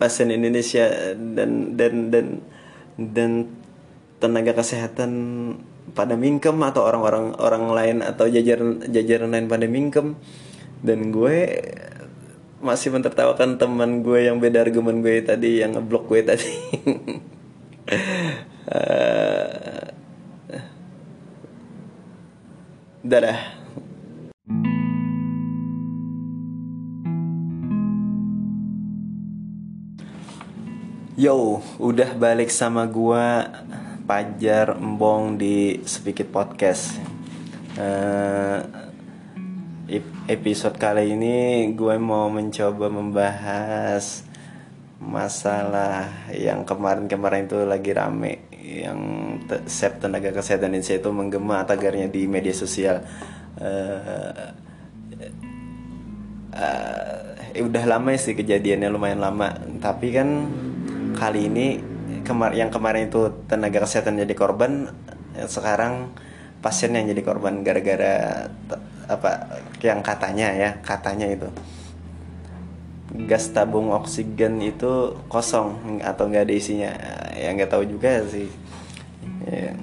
pasien 0.02 0.34
Indonesia 0.34 1.14
dan 1.16 1.78
dan 1.78 2.10
dan 2.10 2.28
dan 2.98 3.32
tenaga 4.18 4.58
kesehatan 4.58 5.12
pada 5.94 6.18
mingkem 6.18 6.58
atau 6.66 6.84
orang-orang 6.84 7.38
orang 7.38 7.66
lain 7.72 7.98
atau 8.02 8.26
jajaran 8.26 8.82
jajaran 8.90 9.30
lain 9.32 9.48
pada 9.48 9.66
mingkem 9.70 10.18
dan 10.82 11.10
gue 11.10 11.38
masih 12.58 12.90
mentertawakan 12.90 13.62
teman 13.62 14.02
gue 14.02 14.26
yang 14.26 14.42
beda 14.42 14.66
argumen 14.66 15.06
gue 15.06 15.22
tadi 15.22 15.62
yang 15.62 15.78
ngeblok 15.78 16.10
gue 16.10 16.22
tadi 16.26 16.52
uh, 18.74 19.86
dadah 23.12 23.58
Yo, 31.18 31.66
udah 31.82 32.14
balik 32.14 32.54
sama 32.54 32.86
gua 32.86 33.50
Pajar 34.06 34.78
Embong 34.78 35.34
di 35.34 35.82
Speakit 35.82 36.30
Podcast. 36.30 36.94
Uh, 37.74 38.87
episode 40.28 40.76
kali 40.76 41.16
ini 41.16 41.72
gue 41.72 41.96
mau 41.96 42.28
mencoba 42.28 42.92
membahas 42.92 44.28
masalah 45.00 46.28
yang 46.36 46.68
kemarin-kemarin 46.68 47.48
itu 47.48 47.64
lagi 47.64 47.96
rame 47.96 48.44
yang 48.60 49.00
sep 49.64 50.04
tenaga 50.04 50.36
kesehatan 50.36 50.76
Indonesia 50.76 51.00
itu 51.00 51.10
menggema 51.16 51.64
tagarnya 51.64 52.12
di 52.12 52.28
media 52.28 52.52
sosial. 52.52 53.08
Uh, 53.56 54.52
uh, 56.52 57.64
udah 57.64 57.84
lama 57.88 58.12
sih 58.20 58.36
kejadiannya 58.36 58.92
lumayan 58.92 59.24
lama, 59.24 59.56
tapi 59.80 60.12
kan 60.12 60.28
kali 61.16 61.48
ini 61.48 61.80
kemar 62.28 62.52
yang 62.52 62.68
kemarin 62.68 63.08
itu 63.08 63.32
tenaga 63.48 63.88
kesehatan 63.88 64.20
jadi 64.20 64.36
korban 64.36 64.92
sekarang 65.48 66.12
pasien 66.60 66.92
yang 66.92 67.08
jadi 67.08 67.24
korban 67.24 67.64
gara-gara 67.64 68.52
apa 69.08 69.60
yang 69.80 70.04
katanya 70.04 70.52
ya 70.52 70.70
katanya 70.84 71.28
itu. 71.32 71.50
Gas 73.26 73.50
tabung 73.56 73.90
oksigen 73.96 74.60
itu 74.60 75.16
kosong 75.32 76.00
atau 76.04 76.28
nggak 76.28 76.44
ada 76.44 76.54
isinya. 76.54 76.92
Ya 77.34 77.56
nggak 77.56 77.72
tahu 77.72 77.88
juga 77.88 78.22
sih. 78.28 78.52
Ya. 79.48 79.74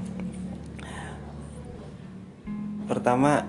pertama 2.85 3.49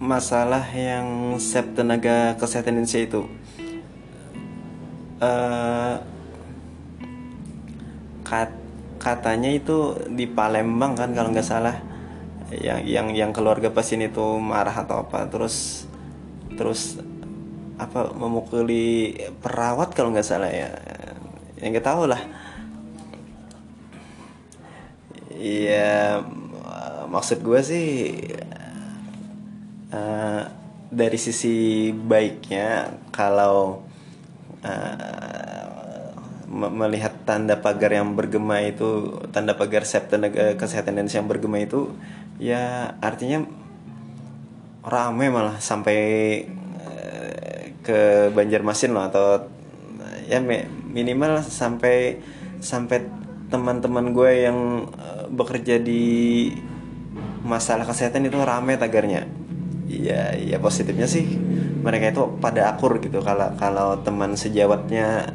masalah 0.00 0.64
yang 0.72 1.36
sep 1.36 1.76
tenaga 1.76 2.36
kesehatan 2.40 2.80
Indonesia 2.80 3.00
itu. 3.04 3.22
Uh, 5.20 6.00
kat, 8.24 8.50
katanya 8.98 9.52
itu 9.52 9.96
di 10.10 10.26
Palembang 10.28 10.96
kan 10.96 11.12
kalau 11.12 11.30
nggak 11.30 11.46
salah 11.46 11.76
yang 12.60 12.80
yang 12.86 13.06
yang 13.14 13.30
keluarga 13.34 13.72
pasien 13.72 14.04
itu 14.04 14.22
marah 14.38 14.74
atau 14.84 15.02
apa 15.02 15.26
terus 15.26 15.86
terus 16.54 17.00
apa 17.74 18.14
memukuli 18.14 19.18
perawat 19.42 19.94
kalau 19.96 20.14
nggak 20.14 20.26
salah 20.26 20.50
ya. 20.50 20.70
Yang 21.58 21.70
nggak 21.78 21.88
tahu 21.88 22.02
lah. 22.06 22.22
Iya 25.34 26.22
maksud 27.14 27.46
gue 27.46 27.60
sih 27.62 27.88
uh, 29.94 30.42
dari 30.90 31.18
sisi 31.18 31.90
baiknya 31.94 32.90
kalau 33.14 33.86
uh, 34.66 35.74
melihat 36.54 37.14
tanda 37.26 37.58
pagar 37.58 37.94
yang 37.94 38.14
bergema 38.14 38.62
itu 38.62 39.18
tanda 39.34 39.54
pagar 39.58 39.82
sep 39.82 40.06
tenaga 40.06 40.54
kesehatan 40.54 40.98
Indonesia 40.98 41.18
yang 41.18 41.30
bergema 41.30 41.58
itu 41.62 41.90
ya 42.44 42.92
artinya 43.00 43.48
rame 44.84 45.32
malah 45.32 45.56
sampai 45.64 45.98
uh, 46.76 47.72
ke 47.80 48.28
Banjarmasin 48.36 48.92
loh 48.92 49.08
atau 49.08 49.48
ya 50.28 50.44
minimal 50.92 51.40
sampai 51.40 52.20
sampai 52.60 53.08
teman-teman 53.48 54.12
gue 54.12 54.44
yang 54.44 54.58
uh, 54.92 55.24
bekerja 55.32 55.80
di 55.80 56.52
masalah 57.44 57.88
kesehatan 57.88 58.28
itu 58.28 58.36
rame 58.40 58.76
tagarnya. 58.76 59.24
Ya 59.88 60.36
ya 60.36 60.60
positifnya 60.60 61.08
sih 61.08 61.24
mereka 61.84 62.12
itu 62.12 62.24
pada 62.40 62.76
akur 62.76 63.00
gitu 63.00 63.20
kalau 63.20 63.52
kalau 63.56 64.00
teman 64.00 64.36
sejawatnya 64.36 65.28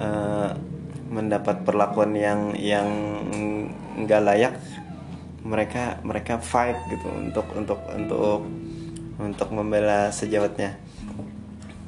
uh, 0.00 0.52
mendapat 1.12 1.64
perlakuan 1.64 2.16
yang 2.16 2.56
yang 2.56 2.88
nggak 4.00 4.20
layak 4.24 4.52
mereka 5.40 5.98
mereka 6.04 6.36
fight 6.36 6.76
gitu 6.92 7.08
untuk 7.08 7.46
untuk 7.56 7.80
untuk 7.92 8.40
untuk 9.20 9.48
membela 9.52 10.12
sejawatnya. 10.12 10.76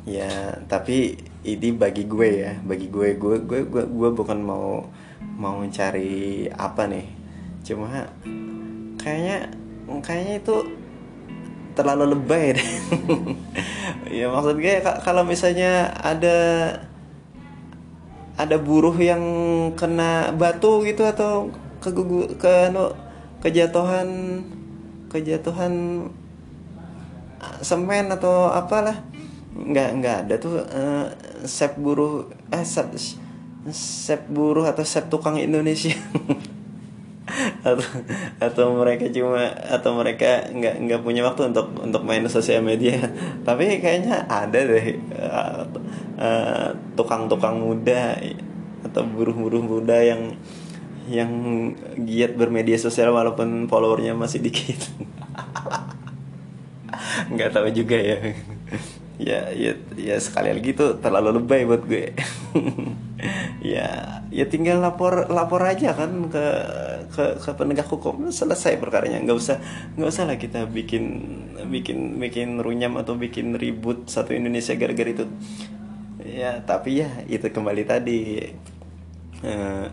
Ya 0.09 0.59
tapi 0.67 1.17
ini 1.43 1.69
bagi 1.75 2.07
gue 2.07 2.29
ya 2.43 2.53
bagi 2.63 2.91
gue 2.91 3.15
gue 3.19 3.37
gue 3.45 3.61
gue, 3.67 3.85
gue 3.87 4.11
bukan 4.13 4.39
mau 4.41 4.87
mau 5.37 5.61
mencari 5.61 6.49
apa 6.53 6.89
nih. 6.89 7.07
Cuma 7.63 8.09
kayaknya 8.99 9.53
kayaknya 10.01 10.35
itu 10.41 10.57
terlalu 11.77 12.17
lebay 12.17 12.57
deh. 12.57 12.71
Ya 14.13 14.29
maksud 14.29 14.61
gue 14.61 14.85
kalau 15.01 15.25
misalnya 15.25 15.89
ada 15.97 16.37
ada 18.37 18.57
buruh 18.61 18.93
yang 18.97 19.23
kena 19.73 20.37
batu 20.37 20.85
gitu 20.85 21.05
atau 21.09 21.49
ke 21.81 21.91
ke 22.37 22.55
no, 22.73 22.93
kejatuhan 23.43 24.09
kejatuhan 25.11 26.07
semen 27.61 28.07
atau 28.09 28.49
apalah. 28.49 29.03
Nggak 29.53 29.89
nggak 30.01 30.17
ada 30.27 30.35
tuh 30.41 30.65
uh, 30.65 31.13
sep 31.45 31.77
buruh 31.77 32.31
eh 32.49 32.65
sep, 32.65 32.89
sep 33.69 34.23
buruh 34.33 34.65
atau 34.65 34.87
sep 34.87 35.11
tukang 35.13 35.37
Indonesia. 35.37 35.93
Atau 37.63 37.87
atau 38.43 38.67
mereka 38.75 39.07
cuma 39.09 39.47
atau 39.47 39.95
mereka 39.95 40.51
nggak 40.53 40.75
nggak 40.85 41.01
punya 41.07 41.23
waktu 41.23 41.55
untuk 41.55 41.71
untuk 41.79 42.03
main 42.03 42.27
sosial 42.27 42.61
media. 42.61 42.99
Tapi 43.47 43.79
kayaknya 43.79 44.27
ada 44.27 44.59
deh 44.59 44.99
tukang-tukang 46.99 47.63
uh, 47.63 47.63
uh, 47.63 47.67
muda 47.73 48.19
atau 48.83 49.03
buruh-buruh 49.07 49.63
muda 49.63 49.97
yang 50.03 50.35
yang 51.09 51.33
giat 51.99 52.37
bermedia 52.39 52.79
sosial 52.79 53.15
walaupun 53.15 53.67
followernya 53.67 54.15
masih 54.15 54.43
dikit. 54.43 54.79
Nggak 57.33 57.51
tahu 57.55 57.69
juga 57.73 57.97
ya. 57.99 58.19
Ya 59.23 59.55
ya 59.55 59.79
ya 59.95 60.17
sekali 60.19 60.51
lagi 60.51 60.75
tuh 60.75 60.99
terlalu 60.99 61.39
lebay 61.39 61.63
buat 61.63 61.87
gue. 61.87 62.17
Ya 63.63 64.19
ya 64.35 64.45
tinggal 64.51 64.83
lapor 64.83 65.31
lapor 65.31 65.63
aja 65.63 65.95
kan 65.95 66.27
ke 66.27 66.47
ke 67.15 67.25
ke 67.39 67.51
penegak 67.55 67.87
hukum. 67.87 68.33
Selesai 68.35 68.83
perkaranya. 68.83 69.23
Nggak 69.23 69.39
usah 69.39 69.57
nggak 69.95 70.11
usah 70.11 70.25
lah 70.27 70.37
kita 70.41 70.67
bikin 70.67 71.05
bikin 71.71 72.19
bikin 72.19 72.59
runyam 72.59 72.99
atau 72.99 73.15
bikin 73.15 73.55
ribut 73.55 74.11
satu 74.11 74.35
Indonesia 74.35 74.75
gara-gara 74.75 75.15
itu. 75.15 75.31
Ya 76.27 76.59
tapi 76.67 77.05
ya 77.07 77.11
itu 77.31 77.47
kembali 77.47 77.87
tadi. 77.87 78.51
Uh, 79.43 79.87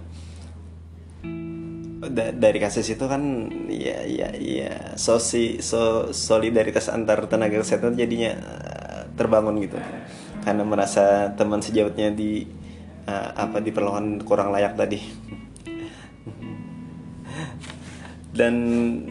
da 1.99 2.31
dari 2.31 2.63
kasus 2.63 2.87
itu 2.87 3.05
kan 3.11 3.51
ya 3.67 4.07
ya 4.07 4.31
ya 4.39 4.95
sosi 4.95 5.59
so 5.59 6.07
solidaritas 6.15 6.87
antar 6.87 7.27
tenaga 7.27 7.59
kesehatan 7.59 7.99
jadinya 7.99 8.39
uh, 8.39 9.01
terbangun 9.19 9.59
gitu. 9.59 9.75
Karena 10.39 10.63
merasa 10.63 11.35
teman 11.35 11.59
sejawatnya 11.59 12.15
di 12.15 12.47
uh, 13.03 13.29
apa 13.35 13.59
diperlakukan 13.59 14.23
kurang 14.23 14.55
layak 14.55 14.79
tadi. 14.79 14.99
Dan 18.29 18.55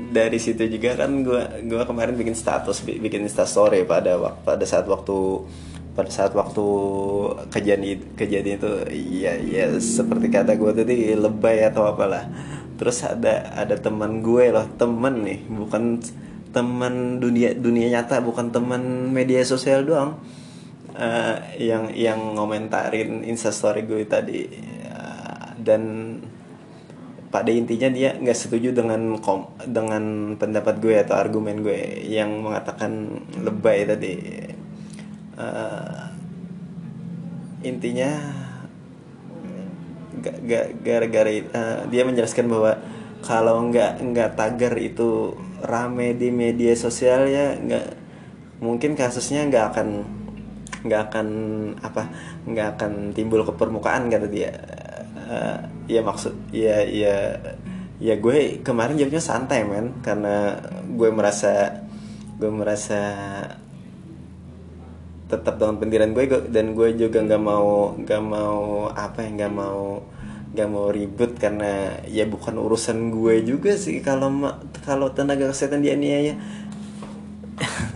dari 0.08 0.40
situ 0.40 0.64
juga 0.72 1.04
kan 1.04 1.20
gue 1.20 1.68
gua 1.68 1.84
kemarin 1.84 2.16
bikin 2.16 2.32
status 2.32 2.80
bikin 2.80 3.28
instastory 3.28 3.84
pada 3.84 4.16
pada 4.40 4.64
saat 4.64 4.88
waktu 4.88 5.44
pada 5.92 6.08
saat 6.08 6.32
waktu 6.32 6.64
kejadian 7.52 8.14
kejadian 8.14 8.56
itu 8.56 8.70
ya 9.18 9.34
ya 9.36 9.74
seperti 9.76 10.30
kata 10.30 10.54
gue 10.54 10.70
tadi 10.70 11.12
lebay 11.12 11.66
atau 11.66 11.90
apalah 11.90 12.30
terus 12.78 13.02
ada 13.02 13.50
ada 13.58 13.74
teman 13.74 14.22
gue 14.22 14.54
loh 14.54 14.64
temen 14.78 15.26
nih 15.26 15.42
bukan 15.50 15.98
teman 16.54 17.20
dunia 17.20 17.52
dunia 17.52 17.92
nyata 17.92 18.24
bukan 18.24 18.48
teman 18.54 19.12
media 19.12 19.44
sosial 19.44 19.84
doang. 19.84 20.16
Uh, 20.98 21.38
yang 21.62 21.94
yang 21.94 22.34
ngomentarin 22.34 23.22
instastory 23.22 23.86
gue 23.86 24.02
tadi. 24.08 24.50
Uh, 24.88 25.54
dan 25.62 25.82
pada 27.28 27.52
intinya 27.52 27.92
dia 27.92 28.16
nggak 28.16 28.34
setuju 28.34 28.72
dengan 28.72 29.20
kom 29.20 29.52
dengan 29.68 30.34
pendapat 30.40 30.80
gue 30.80 30.96
atau 30.98 31.14
argumen 31.20 31.60
gue 31.60 32.02
yang 32.08 32.42
mengatakan 32.42 33.22
lebay 33.38 33.86
tadi. 33.86 34.14
Uh, 35.38 36.10
intinya 37.62 38.10
gara-gara 40.82 41.30
uh, 41.30 41.80
dia 41.88 42.02
menjelaskan 42.06 42.46
bahwa 42.50 42.72
kalau 43.22 43.66
nggak 43.70 43.98
nggak 44.02 44.30
tagar 44.38 44.74
itu 44.78 45.34
rame 45.62 46.14
di 46.14 46.30
media 46.30 46.72
sosial 46.78 47.26
ya 47.26 47.58
nggak 47.58 47.86
mungkin 48.62 48.94
kasusnya 48.94 49.46
nggak 49.50 49.64
akan 49.74 49.88
nggak 50.86 51.02
akan 51.10 51.28
apa 51.82 52.02
nggak 52.46 52.68
akan 52.78 52.92
timbul 53.14 53.42
ke 53.42 53.52
permukaan 53.54 54.06
kata 54.06 54.26
dia. 54.30 54.54
Uh, 55.28 55.58
ya 55.90 56.00
maksud 56.00 56.32
ya 56.54 56.84
ya 56.84 57.36
ya 57.98 58.14
gue 58.16 58.62
kemarin 58.62 58.96
jawabnya 58.96 59.20
santai 59.20 59.66
men 59.66 59.98
karena 60.00 60.56
gue 60.86 61.10
merasa 61.10 61.82
gue 62.38 62.48
merasa 62.48 63.02
tetap 65.28 65.60
dengan 65.60 65.76
pendirian 65.76 66.12
gue 66.16 66.24
dan 66.48 66.72
gue 66.72 66.96
juga 66.96 67.20
nggak 67.20 67.42
mau 67.44 67.92
nggak 68.00 68.22
mau 68.24 68.88
apa 68.96 69.28
ya 69.28 69.30
nggak 69.36 69.52
mau 69.52 70.00
nggak 70.56 70.68
mau 70.72 70.88
ribut 70.88 71.36
karena 71.36 72.00
ya 72.08 72.24
bukan 72.24 72.56
urusan 72.56 73.12
gue 73.12 73.44
juga 73.44 73.76
sih 73.76 74.00
kalau 74.00 74.32
kalau 74.80 75.12
tenaga 75.12 75.52
kesehatan 75.52 75.84
dia 75.84 75.94
nih 75.94 76.32
ya. 76.32 76.34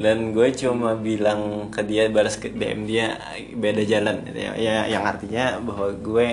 Dan 0.00 0.32
gue 0.32 0.48
cuma 0.56 0.96
bilang 0.96 1.68
ke 1.68 1.84
dia 1.84 2.08
balas 2.08 2.36
ke 2.36 2.52
DM 2.52 2.88
dia 2.88 3.16
beda 3.56 3.84
jalan. 3.84 4.24
Ya, 4.32 4.52
ya 4.56 4.74
yang 4.88 5.04
artinya 5.04 5.60
bahwa 5.60 5.92
gue 5.96 6.28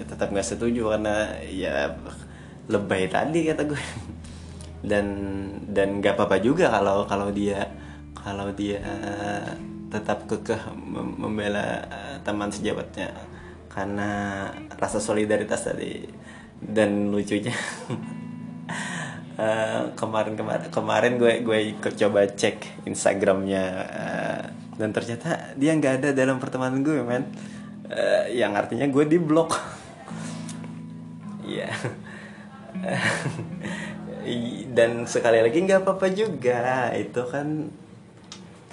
ya 0.00 0.04
tetap 0.08 0.32
nggak 0.32 0.48
setuju 0.48 0.96
karena 0.96 1.32
ya 1.48 1.96
lebay 2.72 3.08
tadi 3.12 3.44
kata 3.52 3.68
gue. 3.68 3.82
Dan 4.90 5.06
dan 5.68 6.00
nggak 6.00 6.16
apa-apa 6.16 6.40
juga 6.40 6.72
kalau 6.72 7.04
kalau 7.04 7.28
dia 7.28 7.68
kalau 8.20 8.52
dia 8.52 8.80
tetap 9.90 10.30
kekeh 10.30 10.70
membela 11.18 11.82
eh, 11.90 12.16
teman 12.22 12.54
sejawatnya 12.54 13.10
karena 13.66 14.10
rasa 14.78 15.02
solidaritas 15.02 15.66
tadi 15.66 16.06
dan 16.58 17.10
lucunya. 17.10 17.54
Uh, 19.38 19.90
kemarin 20.00 20.34
kemarin 20.34 20.68
kemarin 20.70 21.12
gue 21.18 21.42
gue 21.42 21.58
coba 21.78 22.26
cek 22.26 22.86
Instagramnya 22.86 23.64
dan 24.74 24.90
ternyata 24.90 25.54
dia 25.54 25.74
nggak 25.74 25.94
ada 26.02 26.08
dalam 26.14 26.38
pertemanan 26.38 26.82
gue 26.82 27.02
men. 27.02 27.26
Yang 28.30 28.52
artinya 28.54 28.86
gue 28.86 29.04
di 29.06 29.18
blok 29.18 29.58
ya 31.58 31.70
dan 34.76 35.06
sekali 35.10 35.42
lagi 35.42 35.58
nggak 35.62 35.82
apa-apa 35.82 36.06
juga. 36.14 36.90
Itu 36.94 37.26
kan 37.26 37.70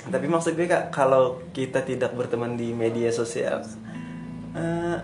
tapi 0.08 0.26
maksud 0.32 0.56
gue 0.56 0.68
kak 0.68 0.92
kalau 0.92 1.44
kita 1.52 1.84
tidak 1.84 2.16
berteman 2.16 2.56
di 2.56 2.72
media 2.72 3.12
sosial 3.12 3.64
uh, 4.58 4.98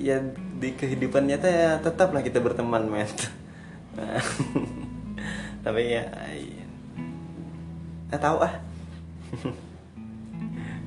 ya 0.00 0.16
di 0.60 0.76
kehidupan 0.76 1.24
nyata 1.24 1.48
ya 1.48 1.70
tetaplah 1.80 2.20
kita 2.20 2.40
berteman 2.40 2.84
men. 2.84 3.08
Tapi 5.64 5.82
ya 5.92 6.04
nggak 8.08 8.20
tahu 8.20 8.38
ah. 8.44 8.54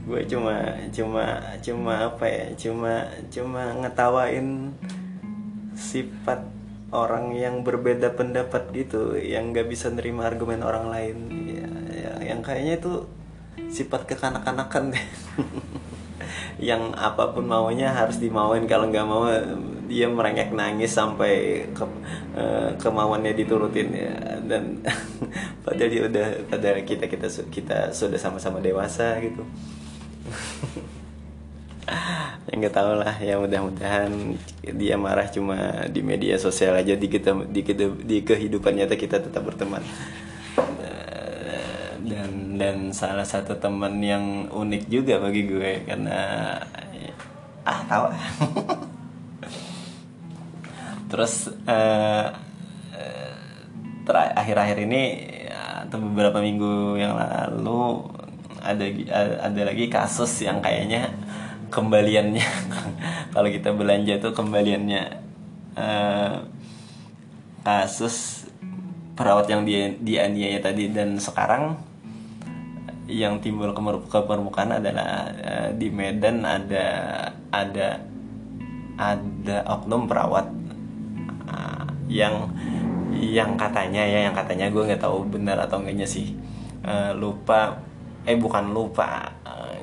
Gue 0.08 0.22
cuma 0.28 0.76
cuma 0.91 1.26
cuma 1.64 1.93
apa 2.12 2.26
ya 2.28 2.45
cuma 2.60 3.08
cuma 3.32 3.64
ngetawain 3.82 4.76
sifat 5.74 6.43
orang 6.93 7.34
yang 7.34 7.66
berbeda 7.66 8.14
pendapat 8.14 8.70
gitu 8.76 9.18
yang 9.18 9.56
nggak 9.56 9.72
bisa 9.72 9.89
nerima 9.89 10.30
argumen 10.30 10.62
orang 10.62 10.91
lain. 10.91 11.18
Ya, 11.49 11.70
ya 11.93 12.14
yang 12.34 12.45
kayaknya 12.45 12.78
itu 12.78 13.08
sifat 13.74 14.06
kekanak-kanakan 14.06 14.94
yang 16.70 16.94
apa 16.94 17.34
pun 17.34 17.50
maunya 17.50 17.90
harus 17.90 18.22
dimauin. 18.22 18.70
Kalau 18.70 18.88
nggak 18.94 19.08
mau 19.10 19.26
dia 19.90 20.08
merengek 20.08 20.54
nangis 20.54 20.94
sampai 20.96 21.66
ke, 21.74 21.84
uh, 22.38 22.78
kemauannya 22.78 23.34
diturutin 23.34 23.90
ya. 23.92 24.38
Dan 24.46 24.86
padahal 25.66 25.90
dia 25.90 26.02
udah 26.06 26.28
padahal 26.48 26.86
kita 26.86 27.10
kita 27.10 27.28
kita 27.50 27.78
sudah 27.92 28.22
sama-sama 28.22 28.62
dewasa 28.62 29.18
gitu. 29.20 29.42
Yang 32.48 32.58
nggak 32.64 32.76
tahu 32.78 32.92
lah. 33.02 33.18
Ya 33.20 33.36
mudah-mudahan 33.42 34.38
dia 34.62 34.96
marah 34.96 35.28
cuma 35.28 35.90
di 35.90 36.00
media 36.06 36.38
sosial 36.38 36.78
aja 36.78 36.94
di 36.94 37.08
kita 37.10 37.34
di, 37.50 37.62
di 38.06 38.18
kehidupan 38.24 38.78
nyata 38.78 38.96
kita 38.96 39.20
tetap 39.20 39.44
berteman 39.44 39.84
dan 42.04 42.60
dan 42.60 42.91
salah 42.91 43.24
satu 43.24 43.56
teman 43.58 44.04
yang 44.04 44.51
unik 44.51 44.84
juga 44.91 45.24
bagi 45.24 45.47
gue 45.47 45.88
karena 45.88 46.20
ah 47.64 47.80
tahu. 47.88 48.06
Terus 51.12 51.47
uh, 51.70 52.28
akhir-akhir 54.43 54.78
ini 54.84 55.04
atau 55.88 55.97
beberapa 56.01 56.43
minggu 56.43 56.99
yang 56.99 57.16
lalu 57.16 58.04
ada 58.60 58.86
ada 59.47 59.62
lagi 59.64 59.88
kasus 59.88 60.43
yang 60.43 60.60
kayaknya 60.64 61.12
kembaliannya 61.72 62.47
kalau 63.34 63.49
kita 63.51 63.72
belanja 63.72 64.20
tuh 64.20 64.36
kembaliannya 64.36 65.04
uh, 65.76 66.43
kasus 67.64 68.43
perawat 69.14 69.47
yang 69.47 69.64
dia 69.64 69.93
dianiaya 69.95 70.60
tadi. 70.60 70.91
Dan 70.91 71.22
sekarang 71.22 71.80
yang 73.08 73.43
timbul 73.43 73.76
ke 74.08 74.20
permukaan 74.24 74.80
adalah 74.80 75.28
uh, 75.36 75.70
di 75.76 75.91
Medan 75.91 76.47
ada 76.47 76.86
ada 77.51 77.99
ada 78.95 79.58
oknum 79.68 80.08
perawat 80.08 80.47
uh, 81.49 81.88
yang 82.08 82.47
yang 83.12 83.60
katanya 83.60 84.04
ya 84.04 84.30
yang 84.30 84.36
katanya 84.36 84.72
gue 84.72 84.88
nggak 84.88 85.04
tahu 85.04 85.28
benar 85.28 85.60
atau 85.60 85.84
enggaknya 85.84 86.08
sih. 86.08 86.36
Uh, 86.84 87.16
lupa 87.16 87.80
eh 88.24 88.36
bukan 88.36 88.72
lupa 88.72 89.32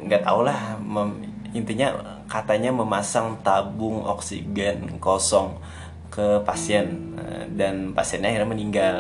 nggak 0.05 0.21
uh, 0.21 0.27
tau 0.27 0.41
lah 0.45 0.77
mem, 0.81 1.21
intinya 1.53 1.93
katanya 2.29 2.73
memasang 2.73 3.41
tabung 3.45 4.05
oksigen 4.05 4.97
kosong 5.01 5.61
ke 6.09 6.41
pasien 6.45 7.17
dan 7.55 7.95
pasiennya 7.95 8.35
akhirnya 8.35 8.51
meninggal 8.51 8.97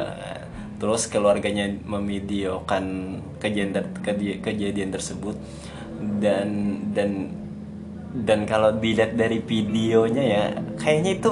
terus 0.80 1.06
keluarganya 1.12 1.68
memvideokan 1.84 2.84
kejadian 3.36 3.92
kejadian 4.40 4.90
tersebut. 4.90 5.36
Dan 6.00 6.80
dan 6.96 7.36
dan 8.10 8.48
kalau 8.48 8.74
dilihat 8.74 9.14
dari 9.14 9.38
videonya 9.44 10.24
ya 10.24 10.42
kayaknya 10.80 11.20
itu 11.20 11.30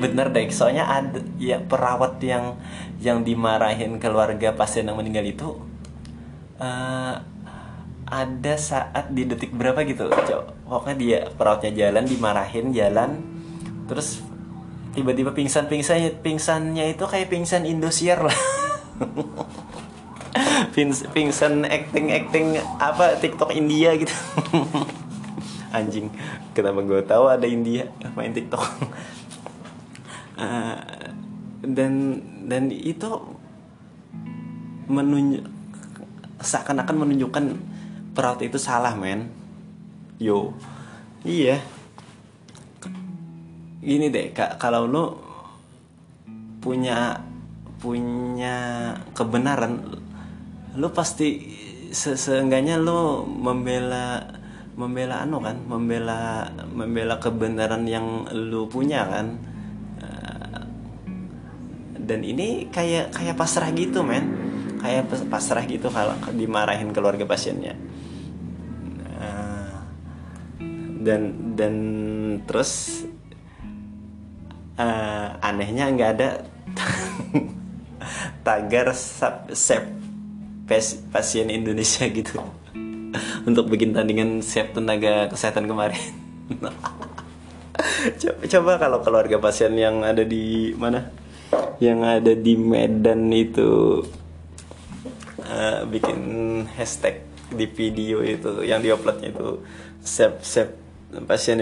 bener 0.00 0.32
deh. 0.32 0.48
Soalnya 0.48 0.88
ada 0.88 1.20
ya 1.36 1.60
perawat 1.60 2.18
yang 2.24 2.56
yang 3.04 3.20
dimarahin 3.20 4.00
keluarga 4.00 4.56
pasien 4.56 4.88
yang 4.88 4.96
meninggal 4.96 5.28
itu 5.28 5.48
uh, 6.56 7.14
ada 8.10 8.54
saat 8.58 9.12
di 9.14 9.28
detik 9.28 9.54
berapa 9.54 9.84
gitu 9.84 10.08
cok? 10.10 10.66
Pokoknya 10.66 10.96
dia 10.96 11.18
perawatnya 11.30 11.70
jalan 11.76 12.04
dimarahin 12.08 12.72
jalan 12.74 13.10
terus 13.86 14.22
tiba-tiba 14.94 15.34
pingsan 15.34 15.66
pingsannya 15.70 16.18
pingsannya 16.22 16.94
itu 16.94 17.04
kayak 17.06 17.30
pingsan 17.30 17.66
Indosiar 17.66 18.22
lah 18.22 18.34
pingsan 21.14 21.66
acting 21.66 22.12
acting 22.12 22.46
apa 22.78 23.16
TikTok 23.18 23.52
India 23.52 23.96
gitu. 23.96 24.12
Anjing 25.76 26.10
kenapa 26.52 26.82
gue 26.82 27.00
tahu 27.06 27.30
ada 27.30 27.46
India 27.46 27.88
main 28.14 28.34
TikTok? 28.34 28.62
Uh, 30.36 30.76
dan 31.76 32.22
dan 32.48 32.72
itu 32.72 33.10
menunjuk 34.90 35.46
seakan-akan 36.40 36.96
menunjukkan 37.06 37.44
perawat 38.16 38.40
itu 38.42 38.56
salah 38.56 38.96
men. 38.96 39.30
Yo. 40.16 40.56
Iya. 41.24 41.60
Gini 43.80 44.12
deh 44.12 44.32
kak 44.32 44.60
kalau 44.60 44.84
lo 44.84 45.04
punya 46.60 47.29
punya 47.80 48.92
kebenaran 49.16 49.80
lo 50.76 50.88
pasti 50.94 51.58
se 51.90 52.14
seenggaknya 52.14 52.78
lo 52.78 53.26
membela 53.26 54.22
membela 54.78 55.26
anu 55.26 55.42
kan 55.42 55.58
membela 55.66 56.46
membela 56.70 57.18
kebenaran 57.18 57.84
yang 57.84 58.30
lo 58.30 58.70
punya 58.70 59.02
kan. 59.04 59.26
Eh, 59.98 60.60
dan 61.98 62.20
ini 62.22 62.70
kayak 62.70 63.12
kayak 63.12 63.36
pasrah 63.36 63.68
gitu 63.74 64.06
men. 64.06 64.48
Kayak 64.80 65.12
pasrah 65.28 65.64
gitu 65.68 65.92
kalau 65.92 66.16
dimarahin 66.32 66.94
keluarga 66.94 67.26
pasiennya. 67.26 67.74
Eh, 69.18 69.74
dan 71.02 71.20
dan 71.58 71.74
terus 72.46 73.04
uh, 74.80 75.28
anehnya 75.44 75.92
nggak 75.92 76.10
ada 76.16 76.28
tagar 78.42 78.92
sep 78.94 79.84
pasien 81.10 81.50
Indonesia 81.50 82.06
gitu. 82.18 82.38
Untuk 83.42 83.66
bikin 83.66 83.90
tandingan 83.96 84.44
siap 84.44 84.76
tenaga 84.76 85.26
kesehatan 85.32 85.66
kemarin. 85.66 86.02
Coba, 88.20 88.40
coba 88.48 88.72
kalau 88.76 88.98
keluarga 89.04 89.36
pasien 89.40 89.76
yang 89.76 90.04
ada 90.04 90.24
di 90.24 90.72
mana? 90.76 91.12
Yang 91.80 92.00
ada 92.00 92.32
di 92.32 92.54
Medan 92.56 93.28
itu 93.32 94.04
uh, 95.44 95.84
bikin 95.88 96.20
hashtag 96.76 97.24
di 97.50 97.66
video 97.68 98.22
itu 98.22 98.62
yang 98.62 98.80
diuploadnya 98.80 99.34
itu 99.34 99.64
sep 100.00 100.40
sep 100.40 100.68
pasien 101.26 101.58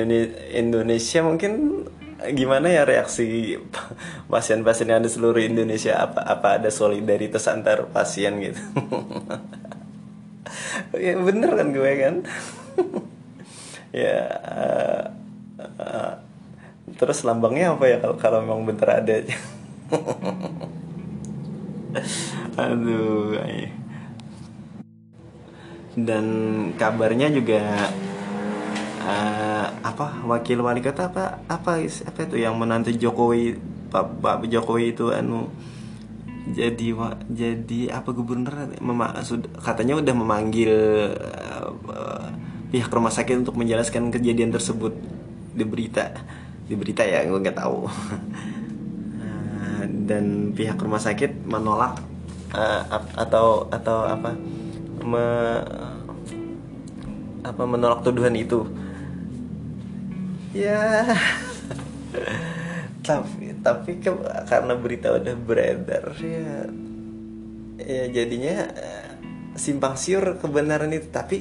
Indonesia 0.53 1.25
mungkin 1.25 1.85
gimana 2.35 2.67
ya 2.67 2.83
reaksi 2.83 3.57
pasien-pasien 4.27 4.91
yang 4.91 5.01
ada 5.05 5.11
seluruh 5.11 5.43
Indonesia? 5.43 5.95
Apa 5.99 6.21
apa 6.27 6.49
ada 6.59 6.71
solidaritas 6.73 7.47
antar 7.47 7.87
pasien 7.91 8.39
gitu? 8.43 8.61
Ya 10.97 11.21
bener 11.21 11.53
kan 11.53 11.69
gue 11.77 11.93
kan? 12.01 12.15
Ya 13.93 14.17
uh, 14.45 15.05
uh, 15.81 16.13
terus 16.97 17.25
lambangnya 17.25 17.73
apa 17.73 17.85
ya 17.89 17.97
kalau 18.01 18.17
kalau 18.21 18.39
memang 18.45 18.69
bener 18.69 18.89
ada? 18.89 19.17
Aduh 22.63 23.29
dan 25.99 26.27
kabarnya 26.79 27.27
juga 27.35 27.91
uh, 29.09 29.67
apa 29.81 30.21
wakil 30.29 30.61
wali 30.61 30.85
kota 30.85 31.09
apa 31.09 31.41
apa 31.49 31.81
apa 31.81 32.19
itu 32.21 32.37
yang 32.37 32.55
menantu 32.61 32.93
Jokowi 32.93 33.57
Pak, 33.89 34.21
Pak 34.21 34.45
Jokowi 34.53 34.93
itu 34.93 35.09
anu 35.09 35.49
jadi 36.49 36.97
jadi 37.29 37.81
apa 37.93 38.09
gubernur 38.13 38.73
katanya 39.61 40.01
udah 40.01 40.15
memanggil 40.17 40.73
uh, 41.13 42.29
pihak 42.69 42.89
rumah 42.93 43.13
sakit 43.13 43.45
untuk 43.45 43.57
menjelaskan 43.57 44.13
kejadian 44.13 44.53
tersebut. 44.53 44.97
Di 45.53 45.65
berita 45.65 46.13
di 46.69 46.77
berita 46.77 47.05
ya 47.05 47.25
gue 47.25 47.37
nggak 47.37 47.59
tahu. 47.59 47.85
Uh, 49.21 49.83
dan 50.09 50.57
pihak 50.57 50.81
rumah 50.81 51.01
sakit 51.01 51.45
menolak 51.45 52.01
uh, 52.57 52.83
atau 53.17 53.69
atau 53.69 54.09
apa 54.09 54.33
me, 55.05 55.27
apa 57.45 57.63
menolak 57.69 58.01
tuduhan 58.01 58.33
itu 58.37 58.65
ya. 60.59 61.07
Tapi 63.09 63.57
tapi 63.65 64.05
ke, 64.05 64.13
karena 64.45 64.77
berita 64.77 65.17
udah 65.17 65.33
beredar 65.33 66.13
ya 66.21 66.69
ya 67.81 68.05
jadinya 68.13 68.69
eh, 68.69 69.17
simpang 69.57 69.97
siur 69.97 70.37
kebenaran 70.37 70.93
itu. 70.93 71.09
Tapi 71.09 71.41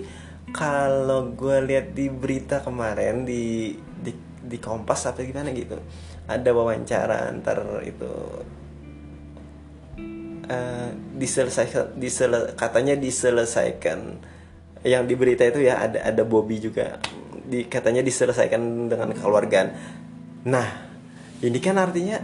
kalau 0.56 1.36
gue 1.36 1.60
lihat 1.68 1.92
di 1.92 2.08
berita 2.08 2.64
kemarin 2.64 3.28
di 3.28 3.76
di 3.76 4.16
di 4.48 4.58
Kompas 4.64 5.12
apa 5.12 5.28
gimana 5.28 5.52
gitu 5.52 5.76
ada 6.28 6.50
wawancara 6.56 7.28
antar 7.28 7.84
itu 7.84 8.12
uh, 10.52 10.90
diselesaikan 11.16 11.96
disele, 11.96 12.52
katanya 12.60 13.00
diselesaikan. 13.00 14.20
Yang 14.86 15.04
di 15.10 15.16
berita 15.18 15.44
itu 15.44 15.68
ya 15.68 15.84
ada 15.84 16.00
ada 16.06 16.24
Bobby 16.24 16.62
juga 16.62 17.02
di 17.48 17.64
katanya 17.72 18.04
diselesaikan 18.04 18.92
dengan 18.92 19.16
kekeluargaan. 19.16 19.70
Nah, 20.52 20.68
ini 21.40 21.60
kan 21.64 21.80
artinya 21.80 22.20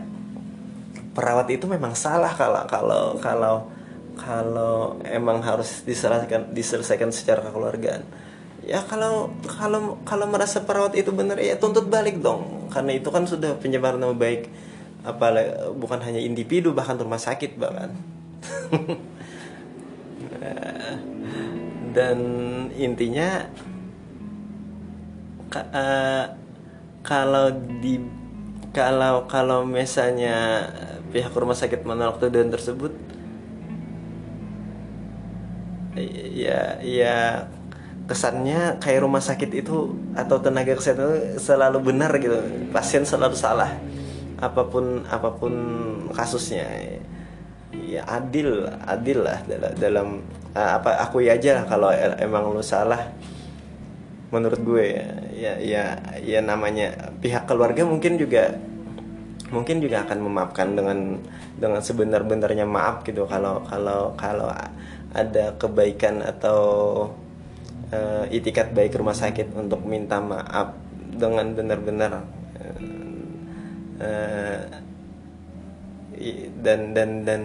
perawat 1.15 1.47
itu 1.53 1.63
memang 1.69 1.95
salah 1.95 2.35
kalau 2.35 2.67
kalau 2.67 3.15
kalau 3.23 3.55
kalau 4.19 4.99
emang 5.07 5.41
harus 5.41 5.81
diselesaikan 5.87 6.51
diselesaikan 6.51 7.09
secara 7.15 7.41
kekeluargaan. 7.47 8.03
Ya 8.63 8.83
kalau 8.83 9.31
kalau 9.43 9.99
kalau 10.07 10.27
merasa 10.27 10.63
perawat 10.63 10.95
itu 10.95 11.11
benar 11.15 11.39
ya 11.39 11.55
tuntut 11.55 11.87
balik 11.87 12.19
dong. 12.19 12.67
Karena 12.71 12.95
itu 12.95 13.09
kan 13.09 13.23
sudah 13.27 13.55
penyebaran 13.59 13.99
nama 13.99 14.15
baik 14.15 14.47
apa 15.03 15.35
bukan 15.75 15.99
hanya 15.99 16.19
individu 16.19 16.71
bahkan 16.75 16.99
rumah 16.99 17.19
sakit 17.19 17.55
bahkan. 17.59 17.95
Dan 21.93 22.19
intinya 22.73 23.45
uh, 25.55 26.25
kalau 27.05 27.53
di 27.81 28.01
kalau 28.73 29.29
kalau 29.29 29.61
misalnya 29.67 30.65
pihak 31.13 31.33
rumah 31.37 31.53
sakit 31.53 31.85
menolak 31.85 32.17
tuduhan 32.17 32.49
tersebut 32.49 32.93
ya 36.33 36.81
ya 36.81 37.45
kesannya 38.09 38.81
kayak 38.83 39.05
rumah 39.05 39.23
sakit 39.23 39.51
itu 39.53 39.95
atau 40.17 40.41
tenaga 40.41 40.75
kesehatan 40.75 41.05
itu 41.05 41.17
selalu 41.39 41.93
benar 41.93 42.11
gitu. 42.19 42.35
Pasien 42.73 43.07
selalu 43.07 43.37
salah. 43.37 43.71
Apa 44.43 44.67
pun 44.67 45.07
apa 45.07 45.31
pun 45.39 45.53
kasusnya 46.11 46.67
ya 47.73 48.03
adil 48.05 48.69
adil 48.85 49.23
lah 49.23 49.39
dalam, 49.47 49.71
dalam 49.79 50.07
apa 50.53 51.01
akui 51.01 51.31
aja 51.31 51.61
lah 51.61 51.65
kalau 51.65 51.89
emang 52.21 52.53
lu 52.53 52.61
salah 52.61 53.09
menurut 54.33 54.61
gue 54.65 54.83
ya. 54.97 55.07
Ya 55.33 55.53
ya, 55.61 55.83
ya 56.25 56.39
namanya 56.41 57.13
pihak 57.21 57.45
keluarga 57.45 57.85
mungkin 57.85 58.17
juga 58.17 58.57
mungkin 59.53 59.85
juga 59.85 60.01
akan 60.09 60.17
memaafkan 60.25 60.73
dengan 60.73 61.21
dengan 61.61 61.81
sebenar-benarnya 61.85 62.65
maaf 62.65 63.05
gitu. 63.05 63.29
Kalau 63.29 63.61
kalau 63.69 64.17
kalau 64.17 64.49
ada 65.13 65.53
kebaikan 65.61 66.25
atau 66.25 66.59
uh, 67.93 68.25
itikat 68.33 68.73
baik 68.73 68.97
rumah 68.97 69.13
sakit 69.13 69.53
untuk 69.53 69.85
minta 69.85 70.17
maaf 70.17 70.73
dengan 71.13 71.53
benar-benar 71.53 72.25
uh, 74.01 74.65
dan 76.65 76.97
dan 76.97 77.09
dan 77.21 77.41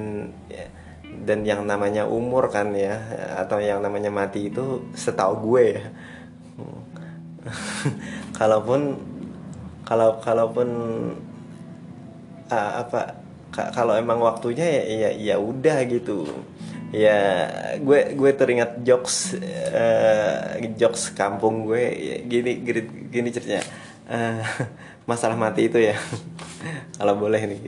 dan 1.29 1.39
yang 1.45 1.69
namanya 1.69 2.09
umur 2.09 2.49
kan 2.49 2.73
ya 2.73 2.97
atau 3.37 3.61
yang 3.61 3.85
namanya 3.85 4.09
mati 4.09 4.49
itu 4.49 4.89
setahu 4.97 5.35
gue 5.53 5.65
ya 5.77 5.83
kalaupun 8.39 8.99
kalau 9.89 10.21
kalaupun 10.21 10.69
uh, 12.53 12.73
apa 12.85 13.17
kalau 13.73 13.97
emang 13.97 14.21
waktunya 14.21 14.65
ya 14.65 14.83
ya 14.85 15.11
ya 15.17 15.37
udah 15.41 15.85
gitu. 15.89 16.29
Ya 16.89 17.49
gue 17.81 18.17
gue 18.17 18.31
teringat 18.33 18.81
jokes 18.81 19.37
uh, 19.73 20.57
jokes 20.77 21.13
kampung 21.13 21.69
gue 21.69 21.85
ya, 21.85 22.17
gini 22.25 22.65
gini, 22.65 22.81
gini 23.13 23.29
ceritanya. 23.33 23.65
Uh, 24.09 24.41
masalah 25.11 25.37
mati 25.37 25.69
itu 25.69 25.81
ya. 25.81 25.97
Kalau 26.99 27.15
boleh 27.17 27.41
nih 27.49 27.61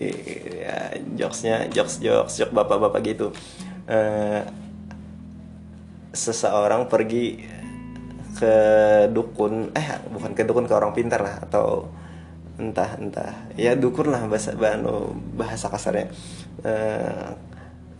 ya 0.60 0.76
jokesnya 1.16 1.68
jokes 1.72 2.00
jokes 2.00 2.36
jokes 2.40 2.52
bapak-bapak 2.52 3.00
gitu. 3.04 3.28
Uh, 3.88 4.44
seseorang 6.10 6.90
pergi 6.90 7.38
ke 8.40 8.56
dukun 9.12 9.68
eh 9.76 10.00
bukan 10.08 10.32
ke 10.32 10.48
dukun 10.48 10.64
ke 10.64 10.72
orang 10.72 10.96
pintar 10.96 11.20
lah 11.20 11.44
atau 11.44 11.92
entah 12.56 12.96
entah. 12.96 13.52
Ya 13.60 13.76
dukun 13.76 14.08
lah 14.08 14.24
bahasa 14.24 14.56
bano 14.56 15.12
bahasa 15.36 15.68
kasarnya. 15.68 16.08
Uh, 16.64 17.36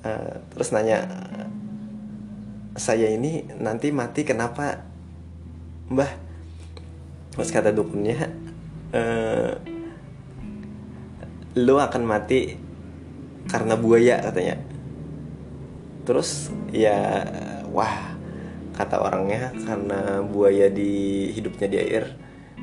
uh, 0.00 0.32
terus 0.56 0.72
nanya 0.72 1.04
saya 2.72 3.12
ini 3.12 3.44
nanti 3.60 3.92
mati 3.92 4.24
kenapa 4.24 4.80
mbah? 5.92 6.08
Terus 7.36 7.52
kata 7.52 7.76
dukunnya 7.76 8.32
uh, 8.96 9.52
lu 11.60 11.76
akan 11.76 12.02
mati 12.08 12.56
karena 13.44 13.76
buaya 13.76 14.24
katanya. 14.24 14.56
Terus 16.08 16.48
ya 16.72 17.28
wah 17.68 18.19
kata 18.80 18.96
orangnya 18.96 19.52
karena 19.52 20.24
buaya 20.24 20.72
di 20.72 21.28
hidupnya 21.36 21.68
di 21.68 21.76
air 21.76 22.04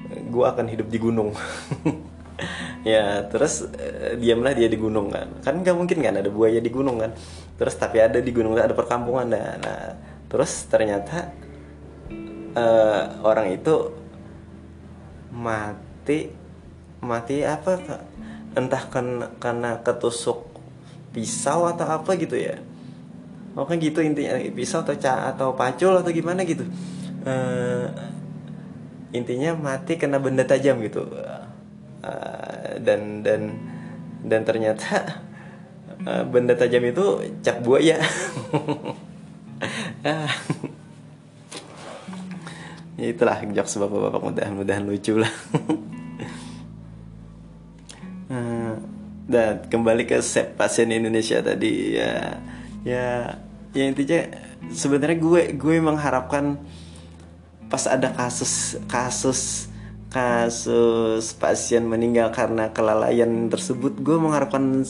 gue 0.07 0.45
akan 0.45 0.65
hidup 0.65 0.87
di 0.89 0.99
gunung. 0.99 1.31
Ya 2.85 3.25
terus 3.33 3.65
eh, 3.81 4.13
diamlah 4.21 4.53
dia 4.53 4.69
di 4.69 4.77
gunung 4.77 5.09
kan. 5.09 5.41
Kan 5.41 5.65
nggak 5.65 5.73
mungkin 5.73 6.05
kan 6.05 6.21
ada 6.21 6.29
buaya 6.29 6.61
di 6.61 6.69
gunung 6.69 7.01
kan. 7.01 7.11
Terus 7.57 7.73
tapi 7.75 7.97
ada 7.97 8.21
di 8.21 8.29
gunung 8.29 8.53
ada 8.53 8.77
perkampungan 8.77 9.33
nah, 9.33 9.57
nah. 9.57 9.97
Terus 10.29 10.69
ternyata 10.69 11.33
eh, 12.53 13.03
orang 13.25 13.57
itu 13.57 13.75
mati 15.33 16.29
mati 17.01 17.41
apa 17.41 17.81
entah 18.53 18.83
karena 18.85 19.25
karena 19.41 19.69
ketusuk 19.81 20.45
pisau 21.13 21.65
atau 21.69 21.89
apa 21.89 22.13
gitu 22.21 22.37
ya 22.37 22.61
oh 23.57 23.65
kan 23.65 23.81
gitu 23.81 24.05
intinya. 24.05 24.37
Pisau 24.53 24.85
atau 24.85 24.93
ca 24.95 25.33
atau 25.33 25.57
pacul 25.57 25.97
atau 25.97 26.11
gimana 26.13 26.45
gitu. 26.45 26.63
Eh, 27.25 27.85
intinya 29.17 29.57
mati 29.57 29.97
kena 29.97 30.21
benda 30.21 30.45
tajam 30.45 30.77
gitu. 30.85 31.09
Eh, 32.05 32.77
dan 32.85 33.25
dan 33.25 33.57
dan 34.21 34.41
ternyata 34.45 35.19
eh, 36.05 36.23
benda 36.29 36.53
tajam 36.53 36.85
itu 36.85 37.33
cap 37.41 37.57
buaya. 37.65 37.97
Ya 42.97 43.07
itulah 43.13 43.41
jokes 43.49 43.81
bapak-bapak 43.81 44.21
mudah-mudahan 44.21 44.85
lucu 44.85 45.17
lah. 45.17 45.33
Dan 49.27 49.67
kembali 49.67 50.07
ke 50.07 50.23
sep 50.23 50.55
pasien 50.55 50.87
Indonesia 50.87 51.43
tadi 51.43 51.99
ya 51.99 52.39
ya 52.87 53.35
ya 53.77 53.85
intinya 53.85 54.25
sebenarnya 54.73 55.17
gue 55.21 55.41
gue 55.53 55.75
mengharapkan 55.77 56.57
pas 57.69 57.85
ada 57.85 58.09
kasus 58.09 58.81
kasus 58.89 59.69
kasus 60.09 61.35
pasien 61.37 61.85
meninggal 61.85 62.33
karena 62.33 62.73
kelalaian 62.73 63.51
tersebut 63.53 64.01
gue 64.01 64.17
mengharapkan 64.17 64.81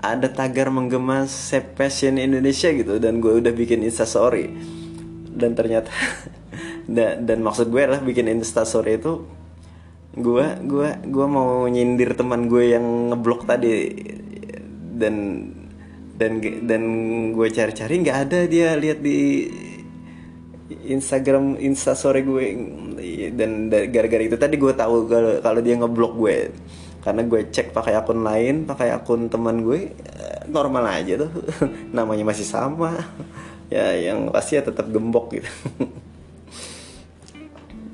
ada 0.00 0.28
tagar 0.28 0.68
menggema 0.68 1.24
sep 1.26 1.76
pasien 1.76 2.20
Indonesia 2.20 2.70
gitu. 2.72 3.00
Dan 3.00 3.18
gue 3.20 3.36
udah 3.36 3.52
bikin 3.52 3.84
instastory. 3.84 4.52
Dan 5.36 5.52
ternyata 5.52 5.92
dan, 6.94 7.24
dan 7.28 7.38
maksud 7.44 7.68
gue 7.68 7.80
adalah 7.80 8.00
bikin 8.00 8.28
instastory 8.32 8.96
itu 9.00 9.24
gue 10.16 10.46
gue 10.64 10.88
gue 11.12 11.26
mau 11.28 11.68
nyindir 11.68 12.16
teman 12.16 12.48
gue 12.48 12.72
yang 12.76 13.12
ngeblok 13.12 13.44
tadi. 13.44 13.92
Dan 14.96 15.14
dan 16.16 16.40
dan 16.64 16.82
gue 17.36 17.48
cari-cari 17.52 17.94
nggak 18.00 18.18
ada 18.28 18.40
dia 18.48 18.72
lihat 18.76 19.04
di 19.04 19.48
Instagram 20.86 21.60
instastory 21.60 22.22
gue. 22.24 22.44
Dan 23.36 23.70
da- 23.70 23.86
gara-gara 23.86 24.22
itu 24.24 24.36
tadi 24.40 24.56
gue 24.58 24.72
tahu 24.74 25.06
kalau 25.06 25.32
kalau 25.44 25.60
dia 25.60 25.76
ngeblok 25.78 26.14
gue. 26.16 26.36
Karena 27.04 27.22
gue 27.22 27.40
cek 27.54 27.70
pakai 27.70 27.94
akun 27.94 28.26
lain 28.26 28.66
pakai 28.66 28.90
akun 28.90 29.30
teman 29.30 29.62
gue 29.62 29.94
eh, 29.94 30.40
normal 30.50 30.90
aja 30.90 31.26
tuh. 31.26 31.30
Namanya 31.96 32.24
masih 32.26 32.46
sama. 32.46 32.96
Ya 33.66 33.98
yang 33.98 34.30
pasti 34.30 34.54
ya 34.54 34.62
tetap 34.62 34.86
gembok 34.94 35.34
gitu. 35.34 35.50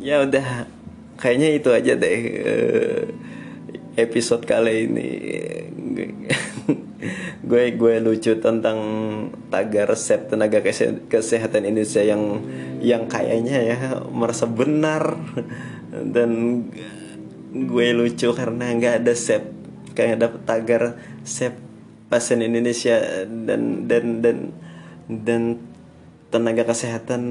Ya 0.02 0.20
udah 0.20 0.68
kayaknya 1.16 1.48
itu 1.56 1.72
aja 1.72 1.92
deh. 1.96 2.18
Eh, 2.44 3.02
episode 3.96 4.44
kali 4.44 4.88
ini. 4.88 5.08
Gue 7.42 7.74
gue 7.74 7.94
lucu 7.98 8.38
tentang 8.38 8.78
tagar 9.50 9.90
resep 9.90 10.30
tenaga 10.30 10.62
kese- 10.62 11.02
kesehatan 11.10 11.66
Indonesia 11.66 12.00
yang 12.00 12.40
yang 12.78 13.10
kayaknya 13.10 13.58
ya 13.74 13.78
merasa 14.08 14.46
benar. 14.46 15.18
Dan 15.92 16.62
gue 17.52 17.88
lucu 17.92 18.32
karena 18.32 18.72
nggak 18.72 19.04
ada 19.04 19.12
sep 19.12 19.44
kayak 19.92 20.12
ada 20.16 20.28
tagar 20.48 20.96
sep 21.26 21.52
pasien 22.08 22.40
Indonesia 22.40 23.26
dan 23.28 23.84
dan 23.84 24.24
dan 24.24 24.36
dan 25.08 25.42
tenaga 26.32 26.64
kesehatan 26.64 27.22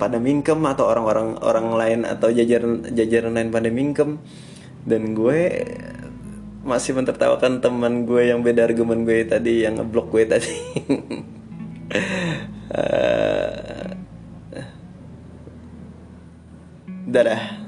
pada 0.00 0.16
mingkem 0.16 0.58
atau 0.64 0.88
orang-orang 0.88 1.36
orang 1.44 1.68
lain 1.76 2.00
atau 2.08 2.32
jajaran 2.32 2.88
jajaran 2.96 3.36
lain 3.36 3.50
pada 3.52 3.68
mingkem 3.68 4.16
dan 4.84 5.16
gue 5.16 5.40
masih 6.64 6.96
mentertawakan 6.96 7.60
teman 7.60 8.08
gue 8.08 8.32
yang 8.32 8.40
beda 8.40 8.64
argumen 8.64 9.04
gue 9.04 9.24
tadi 9.28 9.68
yang 9.68 9.80
ngeblok 9.80 10.08
gue 10.12 10.24
tadi. 10.28 10.56
Eh, 12.74 13.86
dadah 17.06 17.63